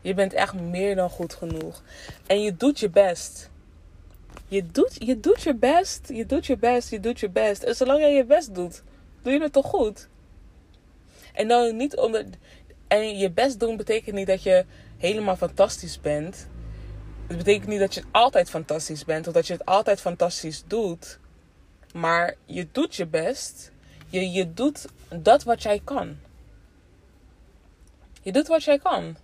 Je 0.00 0.14
bent 0.14 0.32
echt 0.32 0.54
meer 0.54 0.94
dan 0.94 1.10
goed 1.10 1.34
genoeg. 1.34 1.82
En 2.26 2.42
je 2.42 2.56
doet 2.56 2.78
je 2.78 2.90
best. 2.90 3.50
Je 4.48 4.66
doet, 4.66 4.96
je 4.98 5.20
doet 5.20 5.42
je 5.42 5.54
best. 5.54 6.08
Je 6.08 6.26
doet 6.26 6.46
je 6.46 6.56
best. 6.56 6.90
Je 6.90 7.00
doet 7.00 7.20
je 7.20 7.28
best. 7.28 7.62
En 7.62 7.74
zolang 7.74 8.00
jij 8.00 8.14
je 8.14 8.24
best 8.24 8.54
doet, 8.54 8.82
doe 9.22 9.32
je 9.32 9.40
het 9.42 9.52
toch 9.52 9.66
goed? 9.66 10.08
En 11.32 11.48
dan 11.48 11.76
niet 11.76 11.96
omdat. 11.96 12.24
En 12.88 13.18
je 13.18 13.30
best 13.30 13.60
doen 13.60 13.76
betekent 13.76 14.16
niet 14.16 14.26
dat 14.26 14.42
je 14.42 14.64
helemaal 14.96 15.36
fantastisch 15.36 16.00
bent. 16.00 16.46
Het 17.26 17.36
betekent 17.36 17.66
niet 17.66 17.80
dat 17.80 17.94
je 17.94 18.02
altijd 18.10 18.50
fantastisch 18.50 19.04
bent 19.04 19.26
of 19.26 19.32
dat 19.32 19.46
je 19.46 19.52
het 19.52 19.64
altijd 19.64 20.00
fantastisch 20.00 20.64
doet. 20.66 21.18
Maar 21.94 22.34
je 22.44 22.66
doet 22.72 22.96
je 22.96 23.06
best. 23.06 23.72
Je, 24.06 24.30
je 24.30 24.54
doet 24.54 24.86
dat 25.08 25.42
wat 25.42 25.62
jij 25.62 25.80
kan. 25.84 26.16
Je 28.22 28.32
doet 28.32 28.46
wat 28.46 28.64
jij 28.64 28.78
kan. 28.78 29.16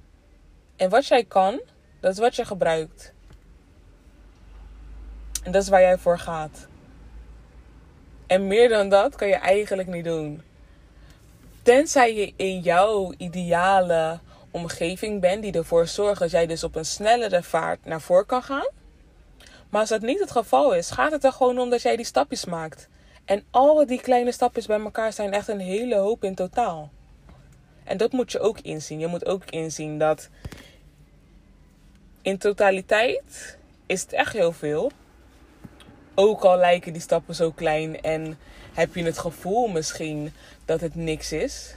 En 0.76 0.90
wat 0.90 1.07
jij 1.07 1.24
kan, 1.24 1.61
dat 2.01 2.12
is 2.12 2.18
wat 2.18 2.36
je 2.36 2.45
gebruikt. 2.45 3.12
En 5.42 5.53
dat 5.53 5.62
is 5.62 5.68
waar 5.68 5.80
jij 5.80 5.99
voor 5.99 6.18
gaat. 6.18 6.66
En 8.26 8.47
meer 8.47 8.68
dan 8.68 8.88
dat 8.88 9.16
kan 9.16 9.28
je 9.28 9.34
eigenlijk 9.34 9.88
niet 9.88 10.05
doen. 10.05 10.42
Tenzij 11.62 12.14
je 12.14 12.32
in 12.36 12.61
jouw 12.61 13.12
ideale 13.16 14.18
omgeving 14.51 15.20
bent 15.20 15.42
die 15.42 15.53
ervoor 15.53 15.86
zorgt 15.86 16.20
dat 16.20 16.30
jij 16.30 16.47
dus 16.47 16.64
op 16.64 16.74
een 16.74 16.84
snellere 16.84 17.42
vaart 17.42 17.84
naar 17.84 18.01
voren 18.01 18.26
kan 18.26 18.42
gaan. 18.42 18.68
Maar 19.70 19.80
als 19.80 19.88
dat 19.88 20.01
niet 20.01 20.20
het 20.20 20.30
geval 20.30 20.74
is, 20.74 20.90
gaat 20.90 21.12
het 21.12 21.24
er 21.24 21.32
gewoon 21.32 21.59
om 21.59 21.70
dat 21.70 21.82
jij 21.82 21.97
die 21.97 22.05
stapjes 22.05 22.45
maakt. 22.45 22.88
En 23.24 23.45
al 23.51 23.86
die 23.86 24.01
kleine 24.01 24.32
stapjes 24.32 24.66
bij 24.66 24.80
elkaar 24.80 25.12
zijn 25.12 25.32
echt 25.32 25.49
een 25.49 25.61
hele 25.61 25.97
hoop 25.97 26.24
in 26.24 26.34
totaal. 26.34 26.90
En 27.85 27.97
dat 27.97 28.12
moet 28.12 28.32
je 28.32 28.41
ook 28.41 28.61
inzien. 28.61 28.99
Je 28.99 29.07
moet 29.07 29.26
ook 29.26 29.51
inzien 29.51 29.99
dat 29.99 30.28
in 32.22 32.39
totaliteit 32.39 33.59
is 33.87 34.03
het 34.03 34.12
echt 34.12 34.32
heel 34.32 34.53
veel. 34.53 34.91
Ook 36.14 36.43
al 36.43 36.57
lijken 36.57 36.93
die 36.93 37.03
stappen 37.03 37.35
zo 37.35 37.51
klein 37.51 38.01
en 38.01 38.39
heb 38.72 38.95
je 38.95 39.05
het 39.05 39.18
gevoel 39.18 39.68
misschien 39.68 40.32
dat 40.64 40.80
het 40.80 40.95
niks 40.95 41.32
is. 41.32 41.74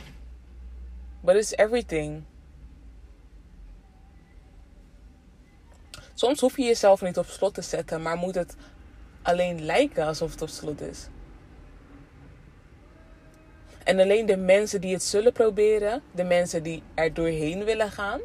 But 1.22 1.36
it's 1.36 1.52
everything. 1.52 2.24
Soms 6.14 6.40
hoef 6.40 6.58
je 6.58 6.64
jezelf 6.64 7.02
niet 7.02 7.18
op 7.18 7.26
slot 7.26 7.54
te 7.54 7.62
zetten, 7.62 8.02
maar 8.02 8.18
moet 8.18 8.36
het 8.36 8.56
alleen 9.22 9.66
lijken 9.66 10.06
alsof 10.06 10.32
het 10.32 10.42
op 10.42 10.50
slot 10.50 10.82
is. 10.82 11.08
En 13.88 14.00
alleen 14.00 14.26
de 14.26 14.38
mensen 14.38 14.82
die 14.82 14.94
het 14.94 15.04
zullen 15.04 15.34
proberen, 15.34 16.02
de 16.12 16.24
mensen 16.24 16.64
die 16.64 16.84
er 16.94 17.14
doorheen 17.14 17.64
willen 17.64 17.92
gaan, 17.92 18.20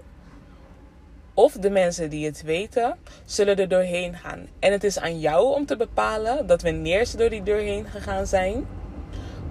of 1.35 1.53
de 1.53 1.71
mensen 1.71 2.11
die 2.11 2.27
het 2.27 2.43
weten, 2.43 2.99
zullen 3.25 3.57
er 3.57 3.69
doorheen 3.69 4.17
gaan. 4.17 4.49
En 4.59 4.73
het 4.73 4.85
is 4.85 4.99
aan 4.99 5.21
jou 5.21 5.55
om 5.55 5.67
te 5.67 5.77
bepalen 5.77 6.47
dat 6.47 6.63
wanneer 6.63 7.07
ze 7.07 7.17
door 7.17 7.31
die 7.31 7.43
deur 7.43 7.61
heen 7.61 7.87
gegaan 7.87 8.27
zijn, 8.27 8.67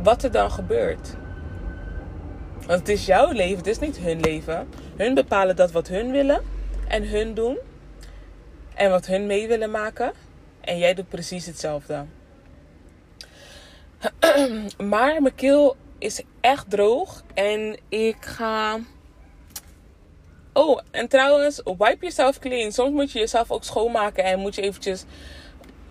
wat 0.02 0.24
er 0.24 0.32
dan 0.32 0.52
gebeurt. 0.52 1.16
Want 2.68 2.80
het 2.80 2.90
is 2.90 3.06
jouw 3.06 3.32
leven, 3.32 3.58
het 3.58 3.68
is 3.68 3.80
niet 3.80 3.98
hun 3.98 4.20
leven. 4.20 4.68
Hun 4.98 5.14
bepalen 5.14 5.56
dat 5.56 5.72
wat 5.72 5.88
hun 5.88 6.12
willen 6.12 6.42
en 6.88 7.10
hun 7.10 7.34
doen. 7.34 7.58
En 8.74 8.90
wat 8.90 9.06
hun 9.06 9.26
mee 9.26 9.48
willen 9.48 9.72
maken. 9.72 10.12
En 10.62 10.78
jij 10.78 10.94
doet 10.94 11.10
precies 11.10 11.46
hetzelfde. 11.46 12.06
maar 14.92 15.22
mijn 15.22 15.36
keel 15.36 15.76
is 16.02 16.22
echt 16.42 16.70
droog. 16.70 17.24
En 17.34 17.78
ik 17.90 18.18
ga. 18.20 18.80
Oh, 20.54 20.80
en 20.92 21.08
trouwens, 21.08 21.62
wipe 21.64 22.06
jezelf 22.06 22.40
clean. 22.40 22.72
Soms 22.72 22.92
moet 22.92 23.12
je 23.12 23.20
jezelf 23.20 23.52
ook 23.52 23.64
schoonmaken 23.64 24.24
en 24.24 24.40
moet 24.40 24.56
je 24.56 24.62
eventjes 24.62 25.06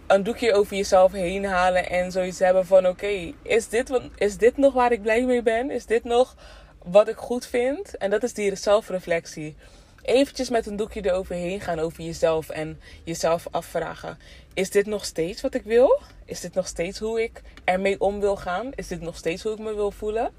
een 0.07 0.23
doekje 0.23 0.53
over 0.53 0.77
jezelf 0.77 1.13
heen 1.13 1.45
halen 1.45 1.91
en 1.91 2.13
zoiets 2.13 2.39
hebben 2.39 2.67
van: 2.67 2.87
oké, 2.87 3.33
is, 3.43 3.69
dit, 3.69 4.01
is 4.17 4.37
dit 4.37 4.57
nog 4.57 4.73
waar 4.73 4.93
ik 4.93 5.03
blij 5.03 5.25
mee 5.25 5.43
ben? 5.43 5.71
Is 5.71 5.87
dit 5.87 6.05
nog 6.05 6.37
wat 6.85 7.09
ik 7.09 7.17
goed 7.17 7.47
vind? 7.47 7.97
En 7.97 8.11
dat 8.11 8.23
is 8.23 8.35
die 8.35 8.57
zelfreflectie. 8.57 9.57
Eventjes 10.03 10.51
met 10.51 10.67
een 10.67 10.77
doekje 10.77 11.05
eroverheen 11.05 11.61
gaan 11.61 11.79
over 11.79 12.03
jezelf 12.03 12.49
en 12.49 12.81
jezelf 13.05 13.47
afvragen: 13.51 14.19
is 14.55 14.71
dit 14.71 14.87
nog 14.87 15.05
steeds 15.05 15.41
wat 15.41 15.55
ik 15.55 15.63
wil? 15.63 16.01
Is 16.25 16.41
dit 16.41 16.55
nog 16.55 16.67
steeds 16.67 16.99
hoe 16.99 17.23
ik 17.23 17.43
ermee 17.65 18.01
om 18.01 18.21
wil 18.21 18.37
gaan? 18.37 18.71
Is 18.75 18.89
dit 18.89 19.01
nog 19.01 19.17
steeds 19.17 19.43
hoe 19.43 19.53
ik 19.53 19.59
me 19.59 19.75
wil 19.75 19.91
voelen? 19.91 20.31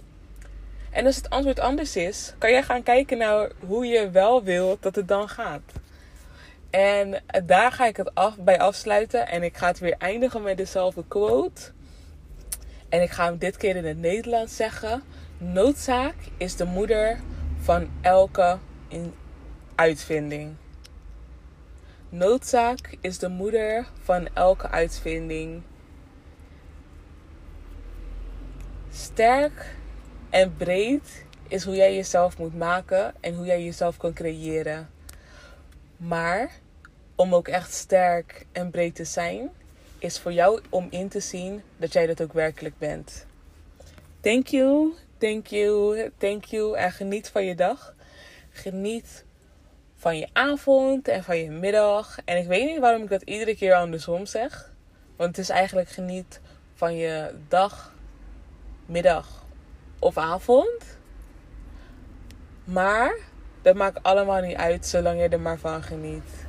En 0.89 1.05
als 1.05 1.15
het 1.15 1.29
antwoord 1.29 1.59
anders 1.59 1.95
is, 1.95 2.33
kan 2.37 2.51
jij 2.51 2.63
gaan 2.63 2.83
kijken 2.83 3.17
naar 3.17 3.51
hoe 3.67 3.85
je 3.85 4.09
wel 4.09 4.43
wilt 4.43 4.81
dat 4.81 4.95
het 4.95 5.07
dan 5.07 5.29
gaat. 5.29 5.61
En 6.69 7.23
daar 7.45 7.71
ga 7.71 7.87
ik 7.87 7.97
het 7.97 8.15
af, 8.15 8.37
bij 8.37 8.59
afsluiten. 8.59 9.27
En 9.27 9.43
ik 9.43 9.57
ga 9.57 9.67
het 9.67 9.79
weer 9.79 9.95
eindigen 9.97 10.41
met 10.41 10.57
dezelfde 10.57 11.03
quote. 11.07 11.61
En 12.89 13.01
ik 13.01 13.09
ga 13.11 13.25
hem 13.25 13.37
dit 13.37 13.57
keer 13.57 13.75
in 13.75 13.85
het 13.85 13.97
Nederlands 13.97 14.55
zeggen. 14.55 15.03
Noodzaak 15.37 16.15
is 16.37 16.55
de 16.55 16.65
moeder 16.65 17.19
van 17.61 17.89
elke 18.01 18.57
uitvinding. 19.81 20.55
Noodzaak 22.09 22.97
is 22.99 23.17
de 23.17 23.29
moeder 23.29 23.87
van 24.03 24.27
elke 24.33 24.69
uitvinding. 24.69 25.61
Sterk 28.91 29.75
en 30.29 30.55
breed 30.57 31.25
is 31.47 31.63
hoe 31.63 31.75
jij 31.75 31.95
jezelf 31.95 32.37
moet 32.37 32.57
maken 32.57 33.13
en 33.19 33.35
hoe 33.35 33.45
jij 33.45 33.63
jezelf 33.63 33.97
kan 33.97 34.13
creëren. 34.13 34.89
Maar 35.97 36.51
om 37.15 37.35
ook 37.35 37.47
echt 37.47 37.73
sterk 37.73 38.45
en 38.51 38.71
breed 38.71 38.95
te 38.95 39.05
zijn, 39.05 39.49
is 39.99 40.19
voor 40.19 40.33
jou 40.33 40.61
om 40.69 40.87
in 40.89 41.07
te 41.07 41.19
zien 41.19 41.61
dat 41.77 41.93
jij 41.93 42.05
dat 42.05 42.21
ook 42.21 42.33
werkelijk 42.33 42.77
bent. 42.77 43.25
Thank 44.19 44.47
you, 44.47 44.93
thank 45.17 45.47
you, 45.47 46.11
thank 46.17 46.45
you. 46.45 46.77
En 46.77 46.91
geniet 46.91 47.29
van 47.29 47.45
je 47.45 47.55
dag. 47.55 47.95
Geniet 48.51 49.25
van 50.01 50.17
je 50.17 50.27
avond 50.33 51.07
en 51.07 51.23
van 51.23 51.37
je 51.37 51.49
middag. 51.49 52.17
En 52.25 52.37
ik 52.37 52.47
weet 52.47 52.65
niet 52.65 52.79
waarom 52.79 53.03
ik 53.03 53.09
dat 53.09 53.21
iedere 53.21 53.55
keer 53.55 53.73
andersom 53.73 54.25
zeg. 54.25 54.71
Want 55.15 55.29
het 55.29 55.37
is 55.37 55.49
eigenlijk 55.49 55.89
geniet 55.89 56.41
van 56.73 56.95
je 56.95 57.35
dag, 57.47 57.93
middag 58.85 59.45
of 59.99 60.17
avond. 60.17 60.97
Maar 62.63 63.17
dat 63.61 63.75
maakt 63.75 64.03
allemaal 64.03 64.41
niet 64.41 64.57
uit 64.57 64.85
zolang 64.85 65.21
je 65.21 65.29
er 65.29 65.39
maar 65.39 65.59
van 65.59 65.83
geniet. 65.83 66.45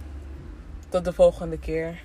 Tot 0.88 1.04
de 1.04 1.12
volgende 1.12 1.58
keer. 1.58 2.00